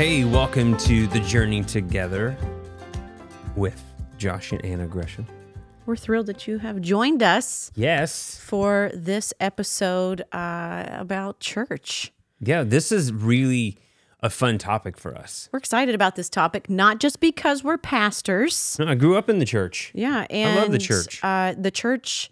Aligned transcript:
Hey, 0.00 0.24
welcome 0.24 0.78
to 0.78 1.06
the 1.08 1.20
journey 1.20 1.62
together 1.62 2.34
with 3.54 3.84
Josh 4.16 4.50
and 4.50 4.64
Anna 4.64 4.86
Gresham. 4.86 5.26
We're 5.84 5.94
thrilled 5.94 6.24
that 6.24 6.48
you 6.48 6.56
have 6.56 6.80
joined 6.80 7.22
us 7.22 7.70
Yes. 7.74 8.38
for 8.38 8.90
this 8.94 9.34
episode 9.40 10.22
uh, 10.32 10.86
about 10.92 11.40
church. 11.40 12.14
Yeah, 12.40 12.62
this 12.62 12.90
is 12.90 13.12
really 13.12 13.76
a 14.20 14.30
fun 14.30 14.56
topic 14.56 14.96
for 14.96 15.14
us. 15.14 15.50
We're 15.52 15.58
excited 15.58 15.94
about 15.94 16.16
this 16.16 16.30
topic, 16.30 16.70
not 16.70 16.98
just 16.98 17.20
because 17.20 17.62
we're 17.62 17.76
pastors. 17.76 18.80
I 18.80 18.94
grew 18.94 19.18
up 19.18 19.28
in 19.28 19.38
the 19.38 19.44
church. 19.44 19.92
Yeah, 19.94 20.26
and 20.30 20.58
I 20.58 20.62
love 20.62 20.72
the 20.72 20.78
church. 20.78 21.20
Uh, 21.22 21.54
the 21.58 21.70
church 21.70 22.30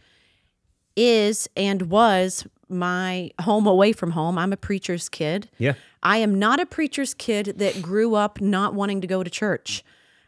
is 0.96 1.50
and 1.54 1.90
was 1.90 2.46
my 2.70 3.30
home 3.40 3.66
away 3.66 3.92
from 3.92 4.12
home. 4.12 4.38
I'm 4.38 4.52
a 4.52 4.56
preacher's 4.56 5.08
kid. 5.08 5.48
Yeah. 5.58 5.74
I 6.02 6.18
am 6.18 6.38
not 6.38 6.60
a 6.60 6.66
preacher's 6.66 7.14
kid 7.14 7.54
that 7.58 7.82
grew 7.82 8.14
up 8.14 8.40
not 8.40 8.74
wanting 8.74 9.00
to 9.00 9.06
go 9.06 9.22
to 9.22 9.30
church. 9.30 9.82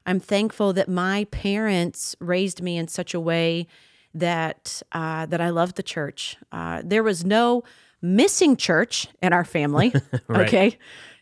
I'm 0.06 0.18
thankful 0.20 0.72
that 0.72 0.88
my 0.88 1.24
parents 1.30 2.16
raised 2.20 2.62
me 2.62 2.76
in 2.76 2.88
such 2.88 3.14
a 3.14 3.20
way 3.20 3.66
that 4.14 4.82
uh, 4.92 5.26
that 5.26 5.40
I 5.40 5.50
loved 5.50 5.76
the 5.76 5.82
church. 5.82 6.36
Uh, 6.50 6.82
there 6.84 7.02
was 7.02 7.24
no 7.24 7.62
missing 8.02 8.56
church 8.56 9.06
in 9.22 9.32
our 9.32 9.44
family. 9.44 9.92
Right. 10.26 10.46
Okay, 10.48 10.78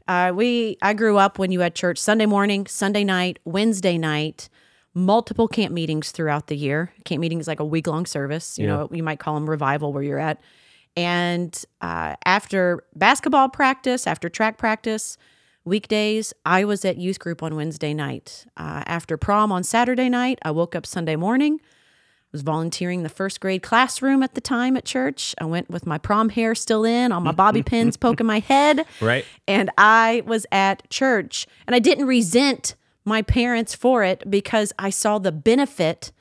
uh, 0.06 0.32
we 0.34 0.76
I 0.80 0.94
grew 0.94 1.18
up 1.18 1.38
when 1.38 1.50
you 1.50 1.60
had 1.60 1.74
church 1.74 1.98
Sunday 1.98 2.26
morning, 2.26 2.66
Sunday 2.66 3.04
night, 3.04 3.38
Wednesday 3.44 3.98
night, 3.98 4.48
multiple 4.94 5.48
camp 5.48 5.72
meetings 5.74 6.10
throughout 6.12 6.46
the 6.46 6.56
year. 6.56 6.92
Camp 7.04 7.20
meeting 7.20 7.40
is 7.40 7.48
like 7.48 7.60
a 7.60 7.64
week 7.64 7.86
long 7.86 8.06
service. 8.06 8.58
You 8.58 8.66
Yeah. 8.66 8.76
know, 8.76 8.88
you 8.92 9.02
might 9.02 9.18
call 9.18 9.34
them 9.34 9.48
revival 9.50 9.92
where 9.92 10.02
you're 10.02 10.18
at. 10.18 10.40
And 10.96 11.64
uh, 11.80 12.16
after 12.24 12.84
basketball 12.94 13.48
practice, 13.48 14.06
after 14.06 14.28
track 14.28 14.58
practice, 14.58 15.16
weekdays, 15.64 16.32
I 16.44 16.64
was 16.64 16.84
at 16.84 16.96
youth 16.96 17.18
group 17.18 17.42
on 17.42 17.54
Wednesday 17.54 17.94
night. 17.94 18.46
Uh, 18.56 18.82
after 18.86 19.16
prom 19.16 19.52
on 19.52 19.62
Saturday 19.62 20.08
night, 20.08 20.38
I 20.42 20.50
woke 20.50 20.74
up 20.74 20.86
Sunday 20.86 21.16
morning. 21.16 21.60
I 21.62 21.66
Was 22.32 22.42
volunteering 22.42 23.04
the 23.04 23.08
first 23.08 23.40
grade 23.40 23.62
classroom 23.62 24.22
at 24.22 24.34
the 24.34 24.40
time 24.40 24.76
at 24.76 24.84
church. 24.84 25.34
I 25.40 25.44
went 25.44 25.70
with 25.70 25.86
my 25.86 25.98
prom 25.98 26.30
hair 26.30 26.54
still 26.54 26.84
in, 26.84 27.12
all 27.12 27.20
my 27.20 27.32
bobby 27.32 27.62
pins 27.70 27.96
poking 27.96 28.26
my 28.26 28.40
head. 28.40 28.84
Right. 29.00 29.24
And 29.46 29.70
I 29.78 30.22
was 30.26 30.46
at 30.50 30.88
church. 30.90 31.46
And 31.66 31.74
I 31.74 31.78
didn't 31.78 32.06
resent 32.06 32.74
my 33.04 33.22
parents 33.22 33.74
for 33.74 34.04
it 34.04 34.28
because 34.28 34.72
I 34.78 34.90
saw 34.90 35.18
the 35.18 35.32
benefit 35.32 36.12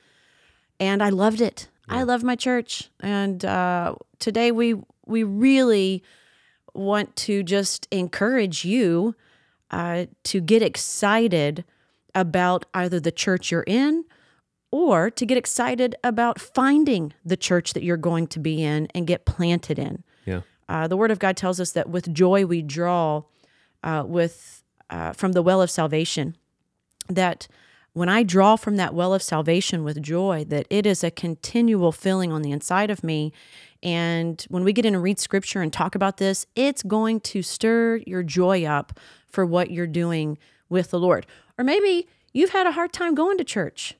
and 0.80 1.02
I 1.02 1.10
loved 1.10 1.40
it. 1.40 1.68
I 1.90 2.02
love 2.02 2.22
my 2.22 2.36
church. 2.36 2.90
And 3.00 3.42
uh, 3.44 3.94
today 4.18 4.50
we 4.50 4.74
we 5.06 5.22
really 5.22 6.02
want 6.74 7.16
to 7.16 7.42
just 7.42 7.88
encourage 7.90 8.64
you 8.64 9.14
uh, 9.70 10.06
to 10.24 10.40
get 10.40 10.62
excited 10.62 11.64
about 12.14 12.66
either 12.74 13.00
the 13.00 13.12
church 13.12 13.50
you're 13.50 13.64
in 13.66 14.04
or 14.70 15.10
to 15.10 15.24
get 15.24 15.38
excited 15.38 15.94
about 16.04 16.40
finding 16.40 17.12
the 17.24 17.36
church 17.36 17.72
that 17.72 17.82
you're 17.82 17.96
going 17.96 18.26
to 18.26 18.38
be 18.38 18.62
in 18.62 18.86
and 18.94 19.06
get 19.06 19.24
planted 19.24 19.78
in. 19.78 20.04
Yeah. 20.26 20.42
Uh, 20.68 20.86
the 20.86 20.96
Word 20.96 21.10
of 21.10 21.18
God 21.18 21.36
tells 21.36 21.58
us 21.58 21.72
that 21.72 21.88
with 21.88 22.12
joy 22.12 22.44
we 22.44 22.60
draw 22.60 23.22
uh, 23.82 24.04
with 24.06 24.62
uh, 24.90 25.12
from 25.12 25.32
the 25.32 25.42
well 25.42 25.62
of 25.62 25.70
salvation. 25.70 26.36
That 27.08 27.48
when 27.94 28.08
I 28.08 28.22
draw 28.22 28.56
from 28.56 28.76
that 28.76 28.94
well 28.94 29.14
of 29.14 29.22
salvation 29.22 29.82
with 29.82 30.02
joy, 30.02 30.44
that 30.48 30.66
it 30.68 30.86
is 30.86 31.02
a 31.02 31.10
continual 31.10 31.92
filling 31.92 32.30
on 32.30 32.42
the 32.42 32.52
inside 32.52 32.90
of 32.90 33.02
me. 33.02 33.32
And 33.82 34.44
when 34.48 34.64
we 34.64 34.72
get 34.72 34.84
in 34.84 34.94
and 34.94 35.02
read 35.02 35.18
Scripture 35.20 35.62
and 35.62 35.72
talk 35.72 35.94
about 35.94 36.16
this, 36.16 36.46
it's 36.56 36.82
going 36.82 37.20
to 37.20 37.42
stir 37.42 38.00
your 38.06 38.22
joy 38.22 38.64
up 38.64 38.98
for 39.26 39.46
what 39.46 39.70
you're 39.70 39.86
doing 39.86 40.36
with 40.68 40.90
the 40.90 40.98
Lord. 40.98 41.26
Or 41.58 41.64
maybe 41.64 42.08
you've 42.32 42.50
had 42.50 42.66
a 42.66 42.72
hard 42.72 42.92
time 42.92 43.14
going 43.14 43.38
to 43.38 43.44
church. 43.44 43.94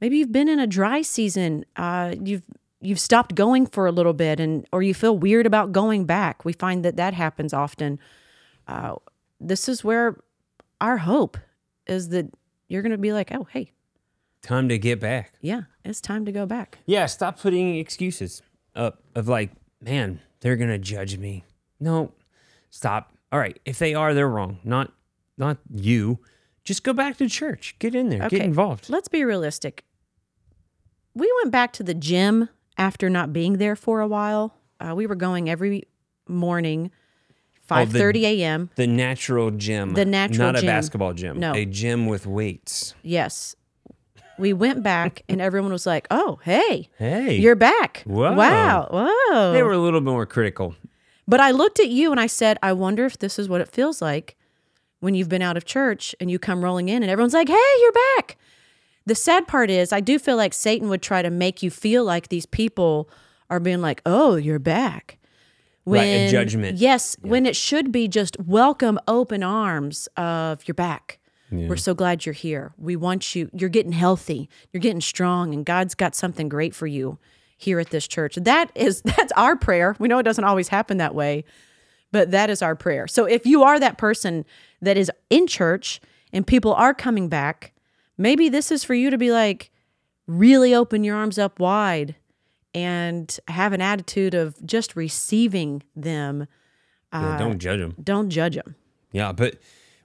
Maybe 0.00 0.18
you've 0.18 0.32
been 0.32 0.48
in 0.48 0.58
a 0.58 0.66
dry 0.66 1.00
season. 1.02 1.64
Uh, 1.76 2.14
you've 2.22 2.42
you've 2.82 3.00
stopped 3.00 3.34
going 3.34 3.66
for 3.66 3.86
a 3.86 3.92
little 3.92 4.12
bit, 4.12 4.40
and 4.40 4.66
or 4.72 4.82
you 4.82 4.92
feel 4.92 5.16
weird 5.16 5.46
about 5.46 5.72
going 5.72 6.04
back. 6.04 6.44
We 6.44 6.52
find 6.52 6.84
that 6.84 6.96
that 6.96 7.14
happens 7.14 7.54
often. 7.54 7.98
Uh, 8.68 8.96
this 9.40 9.68
is 9.68 9.82
where 9.82 10.18
our 10.82 10.98
hope 10.98 11.38
is 11.86 12.10
that 12.10 12.26
you're 12.68 12.82
going 12.82 12.92
to 12.92 12.98
be 12.98 13.12
like, 13.14 13.32
oh, 13.32 13.46
hey, 13.52 13.70
Time 14.42 14.68
to 14.68 14.76
get 14.78 15.00
back. 15.00 15.32
yeah, 15.40 15.62
it's 15.84 16.00
time 16.02 16.26
to 16.26 16.32
go 16.32 16.44
back. 16.44 16.78
Yeah, 16.84 17.06
stop 17.06 17.40
putting 17.40 17.76
excuses 17.76 18.42
up 18.74 19.02
of 19.14 19.28
like, 19.28 19.50
man, 19.80 20.20
they're 20.40 20.56
gonna 20.56 20.78
judge 20.78 21.16
me. 21.18 21.44
No, 21.80 22.12
stop. 22.70 23.12
All 23.32 23.38
right, 23.38 23.58
if 23.64 23.78
they 23.78 23.94
are, 23.94 24.14
they're 24.14 24.28
wrong. 24.28 24.58
Not 24.64 24.92
not 25.36 25.58
you. 25.70 26.18
Just 26.64 26.82
go 26.82 26.92
back 26.92 27.16
to 27.18 27.28
church. 27.28 27.76
Get 27.78 27.94
in 27.94 28.08
there. 28.08 28.28
Get 28.28 28.42
involved. 28.42 28.88
Let's 28.88 29.08
be 29.08 29.24
realistic. 29.24 29.84
We 31.14 31.32
went 31.42 31.52
back 31.52 31.72
to 31.74 31.82
the 31.82 31.94
gym 31.94 32.48
after 32.78 33.10
not 33.10 33.32
being 33.32 33.58
there 33.58 33.76
for 33.76 34.00
a 34.00 34.06
while. 34.06 34.54
Uh, 34.80 34.94
we 34.94 35.06
were 35.06 35.14
going 35.14 35.48
every 35.48 35.84
morning, 36.28 36.90
five 37.62 37.90
thirty 37.92 38.26
a.m. 38.26 38.70
The 38.76 38.86
natural 38.86 39.50
gym. 39.50 39.94
The 39.94 40.04
natural 40.04 40.52
not 40.52 40.56
gym. 40.56 40.64
a 40.64 40.72
basketball 40.72 41.12
gym. 41.12 41.38
No. 41.38 41.52
A 41.52 41.64
gym 41.64 42.06
with 42.06 42.26
weights. 42.26 42.94
Yes, 43.02 43.54
we 44.38 44.52
went 44.52 44.82
back, 44.82 45.22
and 45.28 45.40
everyone 45.40 45.72
was 45.72 45.86
like, 45.86 46.06
"Oh, 46.10 46.38
hey, 46.44 46.88
Hey. 46.98 47.36
you're 47.36 47.54
back! 47.56 48.02
Whoa. 48.06 48.32
Wow, 48.34 48.88
whoa!" 48.90 49.52
they 49.52 49.62
were 49.62 49.72
a 49.72 49.78
little 49.78 50.00
more 50.00 50.26
critical. 50.26 50.74
But 51.26 51.40
I 51.40 51.52
looked 51.52 51.80
at 51.80 51.88
you 51.88 52.10
and 52.10 52.20
I 52.20 52.26
said, 52.26 52.58
I 52.62 52.72
wonder 52.74 53.06
if 53.06 53.18
this 53.18 53.38
is 53.38 53.48
what 53.48 53.62
it 53.62 53.68
feels 53.68 54.02
like 54.02 54.36
when 55.00 55.14
you've 55.14 55.30
been 55.30 55.40
out 55.40 55.56
of 55.56 55.64
church 55.64 56.14
and 56.20 56.30
you 56.30 56.38
come 56.38 56.62
rolling 56.62 56.90
in 56.90 57.02
and 57.02 57.10
everyone's 57.10 57.32
like, 57.32 57.48
hey, 57.48 57.74
you're 57.80 57.92
back. 58.16 58.36
The 59.06 59.14
sad 59.14 59.46
part 59.48 59.70
is, 59.70 59.90
I 59.92 60.00
do 60.00 60.18
feel 60.18 60.36
like 60.36 60.52
Satan 60.52 60.88
would 60.90 61.00
try 61.02 61.22
to 61.22 61.30
make 61.30 61.62
you 61.62 61.70
feel 61.70 62.04
like 62.04 62.28
these 62.28 62.44
people 62.46 63.08
are 63.48 63.58
being 63.60 63.80
like, 63.80 64.02
oh, 64.04 64.36
you're 64.36 64.58
back. 64.58 65.18
Right, 65.86 66.04
a 66.04 66.30
judgment. 66.30 66.78
Yes, 66.78 67.16
when 67.22 67.44
it 67.46 67.56
should 67.56 67.92
be 67.92 68.06
just 68.08 68.38
welcome, 68.40 68.98
open 69.08 69.42
arms 69.42 70.08
of 70.16 70.66
you're 70.66 70.74
back. 70.74 71.18
We're 71.68 71.76
so 71.76 71.94
glad 71.94 72.26
you're 72.26 72.32
here. 72.32 72.72
We 72.78 72.96
want 72.96 73.34
you. 73.34 73.50
You're 73.52 73.68
getting 73.70 73.92
healthy. 73.92 74.48
You're 74.72 74.80
getting 74.80 75.00
strong, 75.00 75.54
and 75.54 75.64
God's 75.64 75.94
got 75.94 76.14
something 76.14 76.48
great 76.48 76.74
for 76.74 76.86
you 76.86 77.18
here 77.56 77.80
at 77.80 77.90
this 77.90 78.06
church. 78.06 78.36
That 78.36 78.70
is 78.74 79.02
that's 79.04 79.32
our 79.36 79.56
prayer. 79.56 79.96
We 79.98 80.08
know 80.08 80.18
it 80.18 80.24
doesn't 80.24 80.44
always 80.44 80.68
happen 80.68 80.98
that 80.98 81.14
way, 81.14 81.44
but 82.12 82.30
that 82.30 82.50
is 82.50 82.62
our 82.62 82.74
prayer. 82.74 83.06
So 83.06 83.24
if 83.24 83.46
you 83.46 83.62
are 83.62 83.78
that 83.80 83.98
person 83.98 84.44
that 84.82 84.96
is 84.96 85.10
in 85.30 85.46
church 85.46 86.00
and 86.32 86.46
people 86.46 86.74
are 86.74 86.94
coming 86.94 87.28
back, 87.28 87.72
maybe 88.18 88.48
this 88.48 88.70
is 88.70 88.84
for 88.84 88.94
you 88.94 89.10
to 89.10 89.18
be 89.18 89.30
like 89.30 89.70
really 90.26 90.74
open 90.74 91.04
your 91.04 91.16
arms 91.16 91.38
up 91.38 91.58
wide 91.60 92.16
and 92.74 93.38
have 93.48 93.72
an 93.72 93.80
attitude 93.80 94.34
of 94.34 94.64
just 94.66 94.96
receiving 94.96 95.82
them. 95.94 96.46
Uh, 97.12 97.20
Yeah, 97.20 97.38
don't 97.38 97.58
judge 97.58 97.78
them. 97.78 97.94
Don't 98.02 98.30
judge 98.30 98.56
them. 98.56 98.74
Yeah, 99.12 99.30
but 99.32 99.56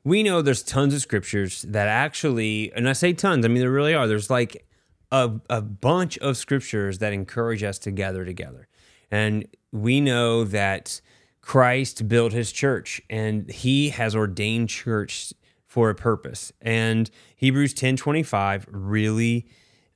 we 0.03 0.23
know 0.23 0.41
there's 0.41 0.63
tons 0.63 0.93
of 0.93 1.01
scriptures 1.01 1.63
that 1.63 1.87
actually, 1.87 2.71
and 2.73 2.87
I 2.87 2.93
say 2.93 3.13
tons, 3.13 3.45
I 3.45 3.47
mean 3.49 3.59
there 3.59 3.71
really 3.71 3.93
are. 3.93 4.07
There's 4.07 4.29
like 4.29 4.65
a, 5.11 5.31
a 5.49 5.61
bunch 5.61 6.17
of 6.19 6.37
scriptures 6.37 6.99
that 6.99 7.13
encourage 7.13 7.63
us 7.63 7.79
to 7.79 7.91
gather 7.91 8.25
together. 8.25 8.67
And 9.11 9.47
we 9.71 10.01
know 10.01 10.43
that 10.45 11.01
Christ 11.41 12.07
built 12.07 12.31
his 12.31 12.51
church 12.51 13.01
and 13.09 13.49
he 13.49 13.89
has 13.89 14.15
ordained 14.15 14.69
church 14.69 15.33
for 15.65 15.89
a 15.89 15.95
purpose. 15.95 16.51
And 16.61 17.09
Hebrews 17.35 17.73
10 17.73 17.97
25 17.97 18.67
really 18.69 19.47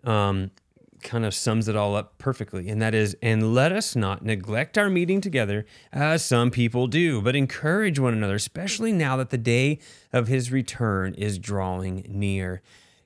um, 0.03 0.51
kind 1.03 1.25
of 1.25 1.33
sums 1.33 1.67
it 1.67 1.75
all 1.75 1.95
up 1.95 2.17
perfectly. 2.17 2.69
And 2.69 2.81
that 2.81 2.95
is, 2.95 3.15
and 3.21 3.53
let 3.53 3.71
us 3.71 3.95
not 3.95 4.23
neglect 4.23 4.77
our 4.77 4.89
meeting 4.89 5.21
together 5.21 5.65
as 5.91 6.23
some 6.23 6.51
people 6.51 6.87
do, 6.87 7.21
but 7.21 7.35
encourage 7.35 7.99
one 7.99 8.13
another, 8.13 8.35
especially 8.35 8.91
now 8.91 9.17
that 9.17 9.29
the 9.29 9.37
day 9.37 9.79
of 10.11 10.27
his 10.27 10.51
return 10.51 11.13
is 11.15 11.37
drawing 11.37 12.05
near. 12.09 12.61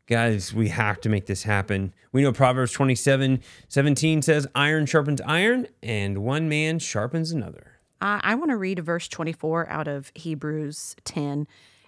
Guys, 0.07 0.53
we 0.53 0.69
have 0.69 1.01
to 1.01 1.09
make 1.09 1.25
this 1.25 1.43
happen. 1.43 1.93
We 2.13 2.21
know 2.21 2.31
Proverbs 2.31 2.71
27 2.71 3.41
17 3.67 4.21
says, 4.21 4.47
Iron 4.55 4.85
sharpens 4.85 5.19
iron, 5.21 5.67
and 5.83 6.19
one 6.19 6.47
man 6.47 6.79
sharpens 6.79 7.31
another. 7.31 7.79
I, 7.99 8.21
I 8.23 8.35
want 8.35 8.51
to 8.51 8.57
read 8.57 8.79
verse 8.79 9.07
24 9.09 9.69
out 9.69 9.87
of 9.87 10.11
Hebrews 10.15 10.95
10. 11.03 11.47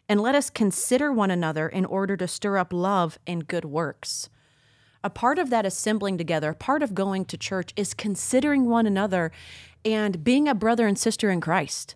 And 0.10 0.19
let 0.19 0.36
us 0.36 0.50
consider 0.50 1.13
one 1.13 1.31
another 1.31 1.69
in 1.69 1.86
order 1.86 2.18
to 2.18 2.28
stir 2.28 2.57
up 2.57 2.74
love 2.74 3.19
and 3.28 3.48
good 3.48 3.63
works. 3.63 4.30
A 5.04 5.10
part 5.10 5.40
of 5.40 5.50
that 5.50 5.66
assembling 5.66 6.18
together, 6.18 6.50
a 6.50 6.56
part 6.56 6.84
of 6.84 6.94
going 6.94 7.25
to 7.25 7.38
church 7.38 7.72
is 7.78 7.94
considering 7.94 8.66
one 8.66 8.86
another 8.86 9.31
and 9.86 10.24
being 10.24 10.48
a 10.48 10.54
brother 10.56 10.88
and 10.88 10.98
sister 11.00 11.30
in 11.30 11.40
Christ. 11.40 11.96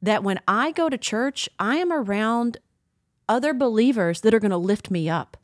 That 0.00 0.24
when 0.24 0.40
I 0.48 0.72
go 0.72 0.88
to 0.88 0.98
church, 0.98 1.48
I 1.60 1.76
am 1.76 1.92
around 1.92 2.58
other 3.28 3.54
believers 3.54 4.22
that 4.22 4.34
are 4.34 4.40
going 4.40 4.50
to 4.50 4.56
lift 4.56 4.90
me 4.90 5.08
up. 5.08 5.36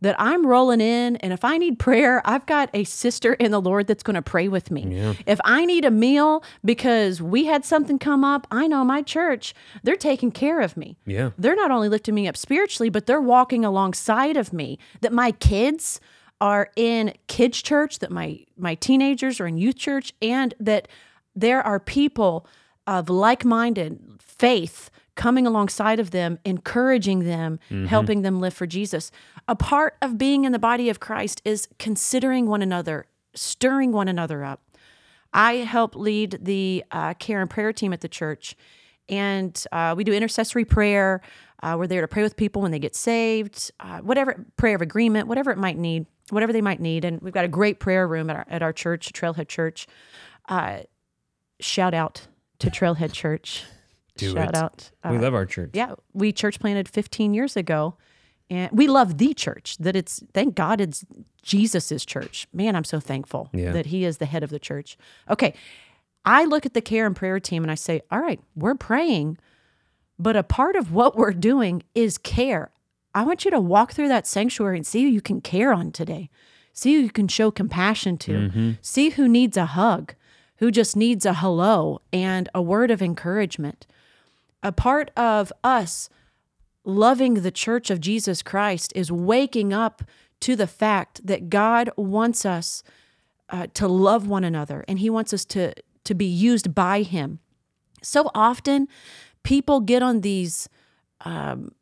that 0.00 0.16
I'm 0.18 0.46
rolling 0.46 0.80
in 0.80 1.16
and 1.16 1.32
if 1.32 1.44
I 1.44 1.58
need 1.58 1.78
prayer, 1.78 2.22
I've 2.24 2.46
got 2.46 2.70
a 2.74 2.84
sister 2.84 3.34
in 3.34 3.50
the 3.50 3.60
Lord 3.60 3.86
that's 3.86 4.02
going 4.02 4.14
to 4.14 4.22
pray 4.22 4.48
with 4.48 4.70
me. 4.70 5.14
If 5.26 5.40
I 5.44 5.64
need 5.64 5.84
a 5.84 5.90
meal 5.90 6.42
because 6.64 7.22
we 7.22 7.46
had 7.46 7.64
something 7.64 7.98
come 7.98 8.24
up, 8.24 8.46
I 8.50 8.66
know 8.66 8.84
my 8.84 9.02
church, 9.02 9.54
they're 9.82 9.96
taking 9.96 10.30
care 10.30 10.60
of 10.60 10.76
me. 10.76 10.96
Yeah. 11.06 11.30
They're 11.38 11.56
not 11.56 11.70
only 11.70 11.88
lifting 11.88 12.14
me 12.14 12.28
up 12.28 12.36
spiritually, 12.36 12.90
but 12.90 13.06
they're 13.06 13.20
walking 13.20 13.64
alongside 13.64 14.36
of 14.36 14.52
me. 14.52 14.78
That 15.00 15.12
my 15.12 15.32
kids 15.32 16.00
are 16.40 16.70
in 16.76 17.14
kids 17.28 17.62
church, 17.62 17.98
that 18.00 18.10
my 18.10 18.44
my 18.56 18.74
teenagers 18.74 19.40
are 19.40 19.46
in 19.46 19.56
youth 19.56 19.76
church 19.76 20.12
and 20.20 20.54
that 20.60 20.88
there 21.34 21.62
are 21.62 21.80
people 21.80 22.46
of 22.86 23.08
like-minded 23.08 24.00
faith 24.20 24.90
coming 25.14 25.46
alongside 25.46 25.98
of 25.98 26.10
them, 26.10 26.38
encouraging 26.44 27.20
them, 27.24 27.58
helping 27.86 28.22
them 28.22 28.38
live 28.38 28.52
for 28.52 28.66
Jesus. 28.66 29.10
A 29.48 29.56
part 29.56 29.96
of 30.02 30.18
being 30.18 30.44
in 30.44 30.52
the 30.52 30.58
body 30.58 30.90
of 30.90 31.00
Christ 31.00 31.40
is 31.44 31.68
considering 31.78 32.46
one 32.46 32.60
another, 32.60 33.06
stirring 33.34 33.92
one 33.92 34.08
another 34.08 34.44
up. 34.44 34.60
I 35.32 35.54
help 35.56 35.96
lead 35.96 36.38
the 36.42 36.84
uh, 36.90 37.14
care 37.14 37.40
and 37.40 37.50
prayer 37.50 37.72
team 37.72 37.92
at 37.92 38.02
the 38.02 38.08
church, 38.08 38.56
and 39.08 39.62
uh, 39.72 39.94
we 39.96 40.04
do 40.04 40.12
intercessory 40.12 40.64
prayer. 40.64 41.22
Uh, 41.62 41.76
we're 41.78 41.86
there 41.86 42.02
to 42.02 42.08
pray 42.08 42.22
with 42.22 42.36
people 42.36 42.60
when 42.60 42.70
they 42.70 42.78
get 42.78 42.94
saved, 42.94 43.70
uh, 43.80 44.00
whatever 44.00 44.44
prayer 44.56 44.76
of 44.76 44.82
agreement, 44.82 45.28
whatever 45.28 45.50
it 45.50 45.58
might 45.58 45.78
need, 45.78 46.06
whatever 46.30 46.52
they 46.52 46.60
might 46.62 46.80
need. 46.80 47.04
And 47.04 47.20
we've 47.20 47.32
got 47.34 47.44
a 47.44 47.48
great 47.48 47.78
prayer 47.80 48.06
room 48.06 48.30
at 48.30 48.36
our, 48.36 48.46
at 48.48 48.62
our 48.62 48.72
church, 48.72 49.12
Trailhead 49.12 49.48
Church. 49.48 49.86
Uh, 50.48 50.80
shout 51.60 51.94
out 51.94 52.26
to 52.58 52.70
Trailhead 52.70 53.12
Church. 53.12 53.64
Do 54.16 54.32
shout 54.32 54.50
it. 54.50 54.56
out. 54.56 54.90
we 55.04 55.16
Uh, 55.16 55.20
love 55.20 55.34
our 55.34 55.44
church. 55.46 55.70
yeah, 55.74 55.94
we 56.14 56.32
church 56.32 56.58
planted 56.58 56.88
15 56.88 57.34
years 57.34 57.54
ago, 57.56 57.96
and 58.48 58.70
we 58.72 58.86
love 58.88 59.18
the 59.18 59.34
church. 59.34 59.76
That 59.78 59.94
it's 59.94 60.22
thank 60.32 60.54
God 60.54 60.80
it's 60.80 61.04
Jesus's 61.42 62.04
church. 62.06 62.46
Man, 62.52 62.74
I'm 62.76 62.84
so 62.84 62.98
thankful 62.98 63.50
Yeah. 63.52 63.72
that 63.72 63.86
He 63.86 64.04
is 64.04 64.16
the 64.18 64.26
head 64.26 64.42
of 64.42 64.48
the 64.50 64.58
church. 64.58 64.96
Okay, 65.28 65.52
I 66.24 66.44
look 66.44 66.64
at 66.64 66.72
the 66.74 66.80
care 66.80 67.06
and 67.06 67.14
prayer 67.14 67.38
team 67.38 67.62
and 67.62 67.70
I 67.70 67.74
say, 67.76 68.00
all 68.10 68.20
right, 68.20 68.40
we're 68.56 68.74
praying, 68.74 69.36
but 70.18 70.34
a 70.34 70.42
part 70.42 70.76
of 70.76 70.92
what 70.92 71.14
we're 71.16 71.32
doing 71.32 71.82
is 71.94 72.16
care. 72.18 72.70
I 73.16 73.22
want 73.24 73.44
you 73.44 73.50
to 73.50 73.60
walk 73.60 73.92
through 73.92 74.08
that 74.08 74.26
sanctuary 74.26 74.76
and 74.76 74.86
see 74.86 75.02
who 75.02 75.08
you 75.08 75.20
can 75.20 75.40
care 75.40 75.72
on 75.72 75.90
today. 75.90 76.28
See 76.72 76.94
who 76.94 77.00
you 77.00 77.10
can 77.10 77.28
show 77.28 77.50
compassion 77.50 78.18
to. 78.18 78.76
See 78.82 79.08
who 79.10 79.26
needs 79.28 79.56
a 79.56 79.66
hug, 79.66 80.14
who 80.56 80.70
just 80.70 80.96
needs 80.96 81.24
a 81.26 81.34
hello 81.34 82.00
and 82.12 82.48
a 82.54 82.60
word 82.60 82.90
of 82.90 83.00
encouragement 83.00 83.86
a 84.66 84.72
part 84.72 85.10
of 85.16 85.52
us 85.62 86.08
loving 86.84 87.34
the 87.34 87.50
church 87.52 87.88
of 87.88 88.00
Jesus 88.00 88.42
Christ 88.42 88.92
is 88.96 89.12
waking 89.12 89.72
up 89.72 90.02
to 90.40 90.56
the 90.56 90.66
fact 90.66 91.24
that 91.24 91.48
God 91.48 91.88
wants 91.96 92.44
us 92.44 92.82
uh, 93.48 93.68
to 93.74 93.86
love 93.86 94.26
one 94.26 94.42
another 94.42 94.84
and 94.88 94.98
he 94.98 95.08
wants 95.08 95.32
us 95.32 95.44
to 95.46 95.72
to 96.02 96.14
be 96.14 96.26
used 96.26 96.74
by 96.74 97.02
him. 97.02 97.38
So 98.02 98.30
often 98.34 98.88
people 99.44 99.80
get 99.80 100.02
on 100.02 100.20
these 100.22 100.68
um, 101.24 101.72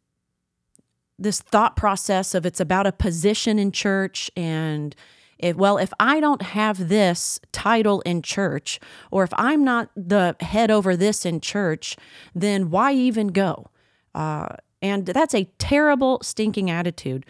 this 1.18 1.40
thought 1.40 1.76
process 1.76 2.34
of 2.34 2.44
it's 2.44 2.60
about 2.60 2.86
a 2.86 2.92
position 2.92 3.58
in 3.58 3.72
church 3.72 4.30
and 4.36 4.94
if, 5.38 5.56
well, 5.56 5.78
if 5.78 5.92
I 5.98 6.20
don't 6.20 6.42
have 6.42 6.88
this 6.88 7.40
title 7.52 8.00
in 8.02 8.22
church, 8.22 8.80
or 9.10 9.24
if 9.24 9.32
I'm 9.36 9.64
not 9.64 9.90
the 9.96 10.36
head 10.40 10.70
over 10.70 10.96
this 10.96 11.26
in 11.26 11.40
church, 11.40 11.96
then 12.34 12.70
why 12.70 12.92
even 12.92 13.28
go? 13.28 13.66
Uh, 14.14 14.56
and 14.80 15.06
that's 15.06 15.34
a 15.34 15.44
terrible, 15.58 16.20
stinking 16.22 16.70
attitude. 16.70 17.26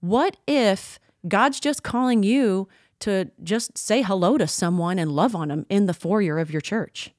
What 0.00 0.36
if 0.46 0.98
God's 1.26 1.58
just 1.58 1.82
calling 1.82 2.22
you 2.22 2.68
to 3.00 3.30
just 3.42 3.76
say 3.76 4.02
hello 4.02 4.38
to 4.38 4.46
someone 4.46 4.98
and 4.98 5.12
love 5.12 5.34
on 5.34 5.48
them 5.48 5.66
in 5.68 5.86
the 5.86 5.94
foyer 5.94 6.38
of 6.38 6.50
your 6.50 6.60
church? 6.60 7.12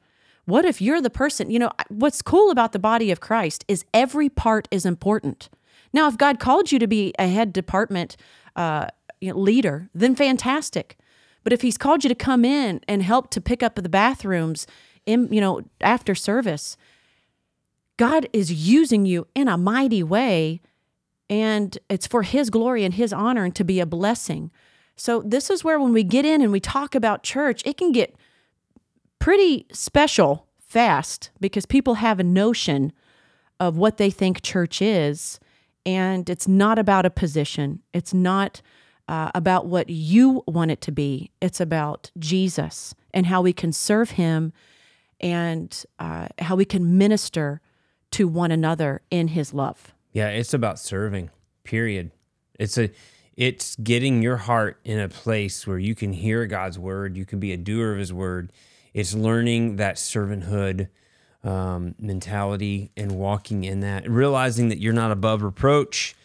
What 0.46 0.66
if 0.66 0.82
you're 0.82 1.02
the 1.02 1.10
person? 1.10 1.50
You 1.50 1.60
know, 1.60 1.72
what's 1.90 2.22
cool 2.22 2.52
about 2.52 2.72
the 2.72 2.80
body 2.80 3.12
of 3.12 3.20
Christ 3.20 3.66
is 3.68 3.84
every 3.94 4.30
part 4.30 4.68
is 4.72 4.86
important. 4.86 5.50
Now, 5.98 6.08
if 6.08 6.16
God 6.16 6.40
called 6.40 6.72
you 6.72 6.78
to 6.78 6.86
be 6.86 7.12
a 7.18 7.28
head 7.28 7.52
department 7.52 8.18
uh, 8.56 8.86
you 9.20 9.34
know, 9.34 9.40
leader, 9.40 9.90
then 9.96 10.14
fantastic. 10.14 10.96
But 11.44 11.54
if 11.54 11.64
He's 11.64 11.76
called 11.76 12.04
you 12.04 12.08
to 12.08 12.14
come 12.14 12.46
in 12.46 12.82
and 12.88 13.02
help 13.02 13.32
to 13.32 13.42
pick 13.42 13.64
up 13.64 13.74
the 13.74 13.90
bathrooms, 13.90 14.68
in 15.08 15.28
you 15.34 15.42
know, 15.42 15.64
after 15.82 16.14
service, 16.14 16.78
God 17.98 18.30
is 18.32 18.54
using 18.54 19.08
you 19.08 19.26
in 19.34 19.48
a 19.48 19.58
mighty 19.58 20.04
way, 20.04 20.62
and 21.32 21.76
it's 21.90 22.06
for 22.06 22.22
His 22.22 22.52
glory 22.52 22.84
and 22.84 22.94
His 22.94 23.12
honor 23.12 23.46
and 23.46 23.56
to 23.56 23.64
be 23.64 23.80
a 23.80 23.88
blessing. 23.88 24.52
So 24.98 25.24
this 25.26 25.50
is 25.50 25.64
where 25.64 25.80
when 25.80 25.94
we 25.94 26.04
get 26.04 26.26
in 26.26 26.44
and 26.44 26.52
we 26.52 26.60
talk 26.60 26.94
about 26.94 27.24
church, 27.24 27.64
it 27.66 27.76
can 27.76 27.92
get 27.92 28.16
pretty 29.18 29.66
special 29.72 30.46
fast 30.60 31.32
because 31.40 31.66
people 31.66 31.96
have 31.96 32.20
a 32.20 32.24
notion 32.24 32.94
of 33.60 33.78
what 33.78 33.98
they 33.98 34.12
think 34.12 34.44
church 34.44 34.80
is. 34.80 35.40
And 35.88 36.30
it's 36.30 36.50
not 36.50 36.78
about 36.78 37.06
a 37.06 37.10
position, 37.10 37.82
it's 37.94 38.14
not 38.14 38.62
uh, 39.08 39.32
about 39.34 39.68
what 39.68 39.90
you 39.90 40.44
want 40.46 40.70
it 40.70 40.82
to 40.82 40.92
be. 40.92 41.32
It's 41.42 41.62
about 41.62 42.12
Jesus 42.20 42.94
and 43.14 43.26
how 43.26 43.42
we 43.42 43.54
can 43.54 43.72
serve 43.72 44.12
him 44.12 44.52
and 45.22 45.86
uh, 45.98 46.28
how 46.40 46.58
we 46.58 46.66
can 46.66 46.98
minister 46.98 47.62
to 48.12 48.28
one 48.28 48.52
another 48.52 49.02
in 49.10 49.30
his 49.30 49.54
love. 49.54 49.94
Yeah, 50.12 50.28
it's 50.28 50.54
about 50.54 50.78
serving. 50.78 51.30
Period. 51.64 52.12
It's 52.60 52.78
a 52.78 52.92
it's 53.38 53.78
getting 53.78 54.22
your 54.22 54.38
heart 54.38 54.80
in 54.84 55.00
a 55.00 55.08
place 55.08 55.66
where 55.66 55.78
you 55.78 55.96
can 55.96 56.12
hear 56.12 56.46
God's 56.48 56.78
word, 56.78 57.16
you 57.16 57.26
can 57.26 57.40
be 57.40 57.54
a 57.54 57.58
doer 57.58 57.94
of 57.94 58.00
his 58.00 58.12
word. 58.12 58.52
It's 58.94 59.14
learning 59.14 59.78
that 59.78 59.96
servanthood 59.96 60.90
um, 61.48 61.96
mentality 61.98 62.92
and 62.98 63.14
walking 63.14 63.64
in 63.64 63.80
that, 63.80 64.10
realizing 64.10 64.70
that 64.70 64.80
you're 64.80 64.94
not 64.94 65.12
above 65.12 65.42
reproach. 65.42 66.16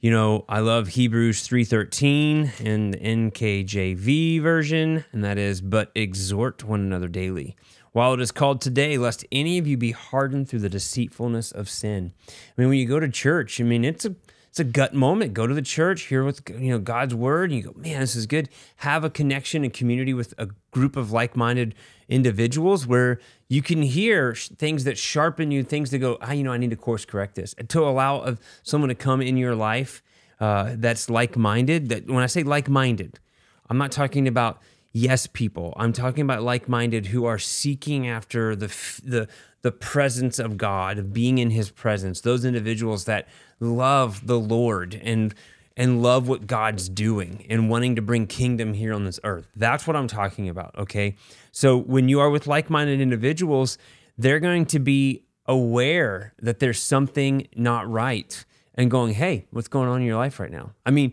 You 0.00 0.10
know, 0.10 0.44
I 0.48 0.60
love 0.60 0.88
Hebrews 0.88 1.46
3:13 1.46 2.52
in 2.60 2.92
the 2.92 2.98
NKJV 2.98 4.40
version, 4.40 5.04
and 5.12 5.24
that 5.24 5.36
is, 5.36 5.60
but 5.60 5.90
exhort 5.94 6.64
one 6.64 6.80
another 6.80 7.08
daily. 7.08 7.56
While 7.92 8.14
it 8.14 8.20
is 8.20 8.30
called 8.30 8.60
today, 8.60 8.96
lest 8.96 9.26
any 9.32 9.58
of 9.58 9.66
you 9.66 9.76
be 9.76 9.90
hardened 9.90 10.48
through 10.48 10.60
the 10.60 10.68
deceitfulness 10.68 11.50
of 11.50 11.68
sin. 11.68 12.12
I 12.28 12.32
mean, 12.56 12.68
when 12.68 12.78
you 12.78 12.86
go 12.86 13.00
to 13.00 13.08
church, 13.08 13.60
I 13.60 13.64
mean, 13.64 13.84
it's 13.84 14.04
a 14.04 14.14
it's 14.50 14.58
a 14.58 14.64
gut 14.64 14.92
moment. 14.92 15.32
Go 15.32 15.46
to 15.46 15.54
the 15.54 15.62
church, 15.62 16.02
hear 16.02 16.24
what 16.24 16.40
you 16.50 16.70
know 16.70 16.80
God's 16.80 17.14
word, 17.14 17.50
and 17.50 17.58
you 17.58 17.72
go, 17.72 17.72
man, 17.76 18.00
this 18.00 18.16
is 18.16 18.26
good. 18.26 18.48
Have 18.78 19.04
a 19.04 19.10
connection 19.10 19.62
and 19.62 19.72
community 19.72 20.12
with 20.12 20.34
a 20.38 20.48
group 20.72 20.96
of 20.96 21.12
like-minded 21.12 21.72
individuals 22.08 22.84
where 22.84 23.20
you 23.48 23.62
can 23.62 23.82
hear 23.82 24.34
sh- 24.34 24.48
things 24.48 24.82
that 24.84 24.98
sharpen 24.98 25.52
you, 25.52 25.62
things 25.62 25.92
that 25.92 25.98
go, 25.98 26.18
ah, 26.20 26.32
you 26.32 26.42
know, 26.42 26.52
I 26.52 26.56
need 26.56 26.70
to 26.70 26.76
course 26.76 27.04
correct 27.04 27.36
this, 27.36 27.54
and 27.58 27.68
to 27.68 27.84
allow 27.84 28.18
of 28.18 28.40
someone 28.64 28.88
to 28.88 28.96
come 28.96 29.22
in 29.22 29.36
your 29.36 29.54
life 29.54 30.02
uh, 30.40 30.74
that's 30.76 31.08
like-minded. 31.08 31.88
That 31.88 32.08
when 32.08 32.24
I 32.24 32.26
say 32.26 32.42
like-minded, 32.42 33.20
I'm 33.68 33.78
not 33.78 33.92
talking 33.92 34.26
about 34.26 34.60
yes 34.92 35.26
people. 35.26 35.74
I'm 35.76 35.92
talking 35.92 36.22
about 36.22 36.42
like-minded 36.42 37.06
who 37.06 37.24
are 37.24 37.38
seeking 37.38 38.08
after 38.08 38.56
the 38.56 38.68
the 39.04 39.28
the 39.62 39.72
presence 39.72 40.38
of 40.38 40.56
God, 40.56 40.98
of 40.98 41.12
being 41.12 41.38
in 41.38 41.50
His 41.50 41.70
presence. 41.70 42.20
Those 42.20 42.44
individuals 42.44 43.04
that 43.04 43.28
love 43.60 44.26
the 44.26 44.38
Lord 44.38 45.00
and 45.02 45.34
and 45.76 46.02
love 46.02 46.28
what 46.28 46.46
God's 46.46 46.88
doing 46.88 47.46
and 47.48 47.70
wanting 47.70 47.96
to 47.96 48.02
bring 48.02 48.26
kingdom 48.26 48.74
here 48.74 48.92
on 48.92 49.04
this 49.04 49.20
earth. 49.24 49.48
That's 49.56 49.86
what 49.86 49.96
I'm 49.96 50.08
talking 50.08 50.48
about. 50.48 50.74
Okay, 50.76 51.16
so 51.52 51.76
when 51.76 52.08
you 52.08 52.20
are 52.20 52.30
with 52.30 52.46
like-minded 52.46 53.00
individuals, 53.00 53.78
they're 54.18 54.40
going 54.40 54.66
to 54.66 54.78
be 54.78 55.24
aware 55.46 56.34
that 56.40 56.58
there's 56.58 56.82
something 56.82 57.48
not 57.56 57.90
right 57.90 58.44
and 58.74 58.90
going, 58.90 59.14
hey, 59.14 59.46
what's 59.50 59.68
going 59.68 59.88
on 59.88 60.00
in 60.00 60.06
your 60.06 60.16
life 60.16 60.38
right 60.38 60.50
now? 60.50 60.72
I 60.86 60.90
mean, 60.90 61.12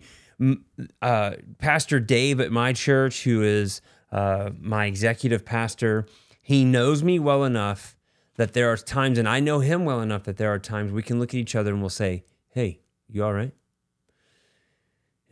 uh, 1.02 1.32
Pastor 1.58 2.00
Dave 2.00 2.40
at 2.40 2.52
my 2.52 2.74
church, 2.74 3.24
who 3.24 3.42
is 3.42 3.82
uh, 4.12 4.52
my 4.60 4.86
executive 4.86 5.44
pastor, 5.46 6.06
he 6.42 6.64
knows 6.64 7.04
me 7.04 7.20
well 7.20 7.44
enough 7.44 7.96
that 8.36 8.54
there 8.54 8.72
are 8.72 8.78
times, 8.78 9.18
and 9.18 9.28
I 9.28 9.40
know 9.40 9.60
him 9.60 9.84
well 9.84 10.02
enough 10.02 10.24
that 10.24 10.38
there 10.38 10.54
are 10.54 10.60
times 10.60 10.92
we 10.92 11.02
can 11.04 11.20
look 11.20 11.30
at 11.30 11.36
each 11.36 11.56
other 11.56 11.72
and 11.72 11.82
we'll 11.82 11.90
say, 11.90 12.24
hey, 12.50 12.80
you 13.08 13.24
all 13.24 13.34
right? 13.34 13.52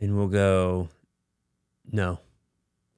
And 0.00 0.16
we'll 0.16 0.28
go, 0.28 0.88
no. 1.90 2.20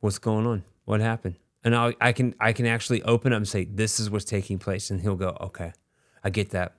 What's 0.01 0.19
going 0.19 0.47
on? 0.47 0.65
What 0.85 1.01
happened? 1.01 1.37
And 1.65 1.75
I'll, 1.75 1.93
I 2.01 2.13
can 2.13 2.35
I 2.41 2.53
can 2.53 2.67
actually 2.67 3.03
open 3.03 3.33
up 3.33 3.39
and 3.39 3.49
say, 3.49 3.65
this 3.65 3.99
is 3.99 4.11
what's 4.11 4.25
taking 4.25 4.59
place. 4.59 4.91
And 4.91 5.01
he'll 5.01 5.17
go, 5.17 5.37
okay, 5.41 5.73
I 6.23 6.31
get 6.31 6.51
that. 6.51 6.77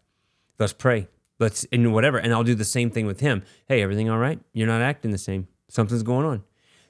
Let's 0.58 0.74
pray. 0.74 1.08
Let's 1.40 1.66
and 1.72 1.94
whatever. 1.94 2.18
And 2.18 2.34
I'll 2.34 2.44
do 2.44 2.56
the 2.56 2.66
same 2.66 2.92
thing 2.92 3.06
with 3.06 3.22
him. 3.22 3.44
Hey, 3.68 3.82
everything 3.82 4.10
all 4.10 4.18
right? 4.18 4.40
You're 4.54 4.68
not 4.68 4.82
acting 4.82 5.12
the 5.12 5.18
same. 5.18 5.48
Something's 5.70 6.04
going 6.04 6.26
on. 6.26 6.44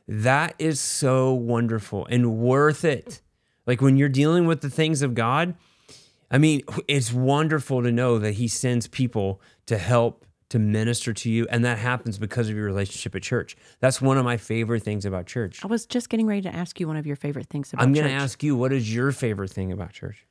That 0.08 0.56
is 0.58 0.80
so 0.80 1.34
wonderful 1.34 2.08
and 2.08 2.38
worth 2.38 2.84
it. 2.84 3.22
Like 3.68 3.82
when 3.82 3.96
you're 3.96 4.10
dealing 4.10 4.48
with 4.48 4.62
the 4.62 4.70
things 4.70 5.04
of 5.04 5.14
God, 5.14 5.54
I 6.32 6.40
mean, 6.40 6.64
it's 6.88 7.14
wonderful 7.14 7.84
to 7.84 7.92
know 7.92 8.18
that 8.18 8.34
He 8.34 8.48
sends 8.48 8.88
people 8.88 9.42
to 9.68 9.78
help 9.78 10.26
to 10.50 10.58
minister 10.58 11.14
to 11.14 11.30
you, 11.30 11.48
and 11.52 11.64
that 11.64 11.78
happens 11.78 12.18
because 12.18 12.50
of 12.50 12.56
your 12.56 12.66
relationship 12.66 13.16
at 13.16 13.22
church. 13.22 13.56
That's 13.80 14.02
one 14.02 14.18
of 14.18 14.26
my 14.26 14.38
favorite 14.38 14.82
things 14.82 15.06
about 15.06 15.28
church. 15.28 15.64
I 15.64 15.68
was 15.68 15.86
just 15.86 16.10
getting 16.10 16.26
ready 16.26 16.42
to 16.42 16.56
ask 16.56 16.80
you 16.80 16.88
one 16.88 16.98
of 16.98 17.06
your 17.06 17.16
favorite 17.16 17.48
things 17.48 17.72
about 17.72 17.82
church. 17.82 17.88
I'm 17.88 17.94
going 17.94 18.08
to 18.08 18.12
ask 18.12 18.42
you, 18.42 18.56
what 18.56 18.74
is 18.74 18.94
your 18.94 19.12
favorite 19.12 19.52
thing 19.52 19.72
about 19.72 19.94
church? 19.94 20.26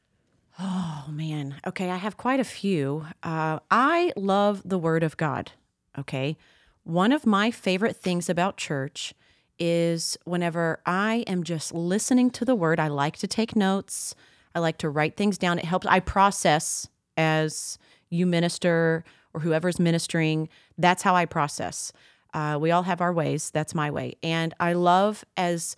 Oh 0.59 1.05
man. 1.09 1.57
Okay, 1.67 1.91
I 1.91 1.97
have 1.97 2.17
quite 2.17 2.41
a 2.41 2.45
few. 2.45 3.07
Uh, 3.23 3.61
I 3.71 4.13
love 4.17 4.63
the 4.65 4.79
Word 4.79 5.03
of 5.03 5.17
God. 5.17 5.53
Okay, 5.97 6.37
one 6.85 7.13
of 7.13 7.27
my 7.27 7.51
favorite 7.51 7.97
things 7.97 8.29
about 8.29 8.57
church 8.57 9.15
is 9.59 10.17
whenever 10.25 10.81
I 10.87 11.25
am 11.27 11.45
just 11.45 11.73
listening 11.75 12.31
to 12.31 12.45
the 12.45 12.55
Word. 12.55 12.81
I 12.81 12.89
like 12.89 13.17
to 13.19 13.27
take 13.27 13.55
notes. 13.55 14.15
I 14.55 14.59
like 14.61 14.79
to 14.79 14.89
write 14.89 15.17
things 15.17 15.39
down. 15.39 15.59
It 15.59 15.65
helps. 15.65 15.87
I 15.87 16.01
process 16.01 16.89
as 17.17 17.79
you 18.11 18.27
minister 18.27 19.05
or 19.35 19.41
whoever's 19.41 19.79
ministering. 19.79 20.49
That's 20.77 21.03
how 21.03 21.15
I 21.15 21.27
process. 21.27 21.93
Uh, 22.35 22.59
we 22.61 22.71
all 22.71 22.83
have 22.83 23.01
our 23.01 23.13
ways. 23.13 23.51
That's 23.51 23.75
my 23.75 23.91
way. 23.91 24.17
And 24.23 24.55
I 24.59 24.73
love 24.73 25.25
as 25.37 25.77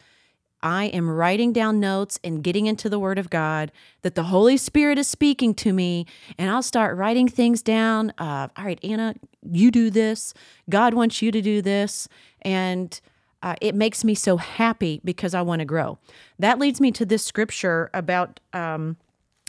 I 0.62 0.86
am 0.86 1.08
writing 1.08 1.52
down 1.52 1.80
notes 1.80 2.18
and 2.22 2.42
getting 2.42 2.66
into 2.66 2.88
the 2.88 2.98
Word 2.98 3.18
of 3.18 3.30
God, 3.30 3.72
that 4.02 4.14
the 4.14 4.24
Holy 4.24 4.56
Spirit 4.56 4.98
is 4.98 5.08
speaking 5.08 5.54
to 5.54 5.72
me, 5.72 6.06
and 6.38 6.50
I'll 6.50 6.62
start 6.62 6.96
writing 6.96 7.28
things 7.28 7.62
down. 7.62 8.10
Uh, 8.18 8.48
all 8.56 8.64
right, 8.64 8.78
Anna, 8.82 9.14
you 9.50 9.70
do 9.70 9.90
this. 9.90 10.34
God 10.68 10.94
wants 10.94 11.22
you 11.22 11.32
to 11.32 11.40
do 11.40 11.62
this. 11.62 12.08
And 12.42 13.00
uh, 13.42 13.54
it 13.60 13.74
makes 13.74 14.04
me 14.04 14.14
so 14.14 14.36
happy 14.36 15.00
because 15.04 15.34
I 15.34 15.42
want 15.42 15.60
to 15.60 15.64
grow. 15.64 15.98
That 16.38 16.58
leads 16.58 16.80
me 16.80 16.92
to 16.92 17.06
this 17.06 17.24
scripture 17.24 17.90
about. 17.94 18.40
Um, 18.52 18.96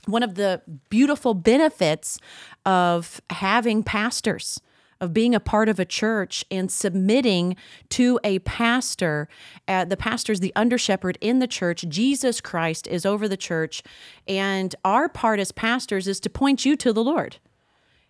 one 0.08 0.24
of 0.24 0.34
the 0.34 0.62
beautiful 0.90 1.36
benefits 1.36 2.20
of 2.66 3.22
having 3.30 3.84
pastors 3.84 4.60
of 5.02 5.14
being 5.14 5.34
a 5.34 5.40
part 5.40 5.68
of 5.68 5.80
a 5.80 5.86
church 5.86 6.46
and 6.52 6.72
submitting 6.72 7.56
to 7.90 8.20
a 8.24 8.40
pastor. 8.40 9.28
Uh, 9.68 9.84
the 9.84 9.98
pastor 9.98 10.32
is 10.32 10.40
the 10.40 10.54
under 10.56 10.78
shepherd 10.78 11.18
in 11.20 11.40
the 11.40 11.48
church. 11.48 11.84
Jesus 11.90 12.40
Christ 12.40 12.88
is 12.88 13.06
over 13.06 13.28
the 13.28 13.36
church. 13.36 13.82
And 14.28 14.76
our 14.86 15.10
part 15.10 15.40
as 15.40 15.52
pastors 15.52 16.08
is 16.08 16.20
to 16.22 16.30
point 16.30 16.64
you 16.64 16.78
to 16.78 16.94
the 16.94 17.04
Lord. 17.04 17.38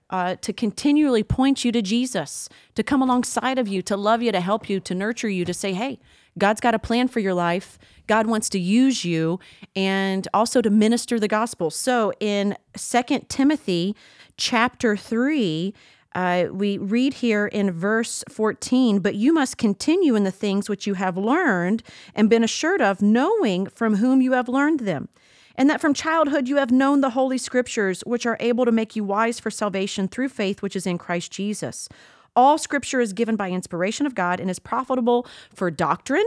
Uh, 0.10 0.36
to 0.42 0.52
continually 0.52 1.24
point 1.24 1.64
you 1.64 1.72
to 1.72 1.82
Jesus, 1.82 2.50
to 2.76 2.84
come 2.84 3.02
alongside 3.02 3.58
of 3.58 3.70
you, 3.70 3.82
to 3.82 3.96
love 3.96 4.22
you, 4.22 4.30
to 4.34 4.42
help 4.42 4.70
you, 4.70 4.82
to 4.82 4.94
nurture 4.94 5.30
you, 5.30 5.46
to 5.46 5.54
say, 5.54 5.72
hey, 5.72 6.00
God's 6.38 6.60
got 6.60 6.76
a 6.76 6.80
plan 6.80 7.08
for 7.08 7.22
your 7.22 7.34
life. 7.34 7.80
God 8.08 8.28
wants 8.28 8.50
to 8.50 8.60
use 8.60 9.06
you, 9.06 9.40
and 9.74 10.28
also 10.34 10.62
to 10.62 10.70
minister 10.70 11.18
the 11.18 11.30
gospel. 11.30 11.70
So 11.70 12.12
in 12.20 12.58
Second 12.76 13.30
Timothy 13.30 13.96
chapter 14.36 14.98
3, 14.98 15.74
uh, 16.14 16.46
we 16.52 16.78
read 16.78 17.16
here 17.16 17.48
in 17.48 17.72
verse 17.72 18.24
14, 18.30 19.00
but 19.00 19.16
you 19.16 19.34
must 19.34 19.58
continue 19.58 20.16
in 20.16 20.24
the 20.24 20.32
things 20.32 20.70
which 20.70 20.86
you 20.86 20.96
have 20.96 21.18
learned 21.18 21.84
and 22.14 22.30
been 22.30 22.44
assured 22.44 22.82
of, 22.82 23.02
knowing 23.02 23.68
from 23.68 23.96
whom 23.96 24.22
you 24.22 24.34
have 24.34 24.50
learned 24.50 24.82
them 24.82 25.10
and 25.56 25.70
that 25.70 25.82
from 25.82 25.94
childhood 25.94 26.48
you 26.48 26.58
have 26.58 26.72
known 26.72 27.02
the 27.02 27.12
Holy 27.12 27.38
Scriptures, 27.38 28.02
which 28.02 28.26
are 28.26 28.38
able 28.40 28.66
to 28.66 28.72
make 28.72 28.96
you 28.96 29.04
wise 29.04 29.40
for 29.40 29.52
salvation 29.52 30.08
through 30.08 30.30
faith 30.30 30.62
which 30.62 30.76
is 30.76 30.88
in 30.88 30.98
Christ 30.98 31.32
Jesus. 31.32 31.90
All 32.36 32.58
Scripture 32.58 33.02
is 33.02 33.14
given 33.14 33.36
by 33.36 33.52
inspiration 33.52 34.06
of 34.06 34.16
God 34.16 34.40
and 34.40 34.50
is 34.50 34.60
profitable 34.60 35.28
for 35.54 35.70
doctrine, 35.70 36.26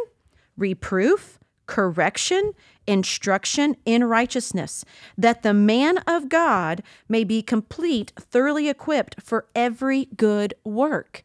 reproof, 0.57 1.39
correction, 1.67 2.53
instruction 2.87 3.77
in 3.85 4.05
righteousness, 4.05 4.85
that 5.17 5.43
the 5.43 5.55
man 5.55 5.99
of 6.07 6.29
God 6.29 6.83
may 7.09 7.25
be 7.25 7.43
complete, 7.43 8.13
thoroughly 8.19 8.69
equipped 8.69 9.21
for 9.23 9.47
every 9.55 10.07
good 10.17 10.55
work. 10.65 11.23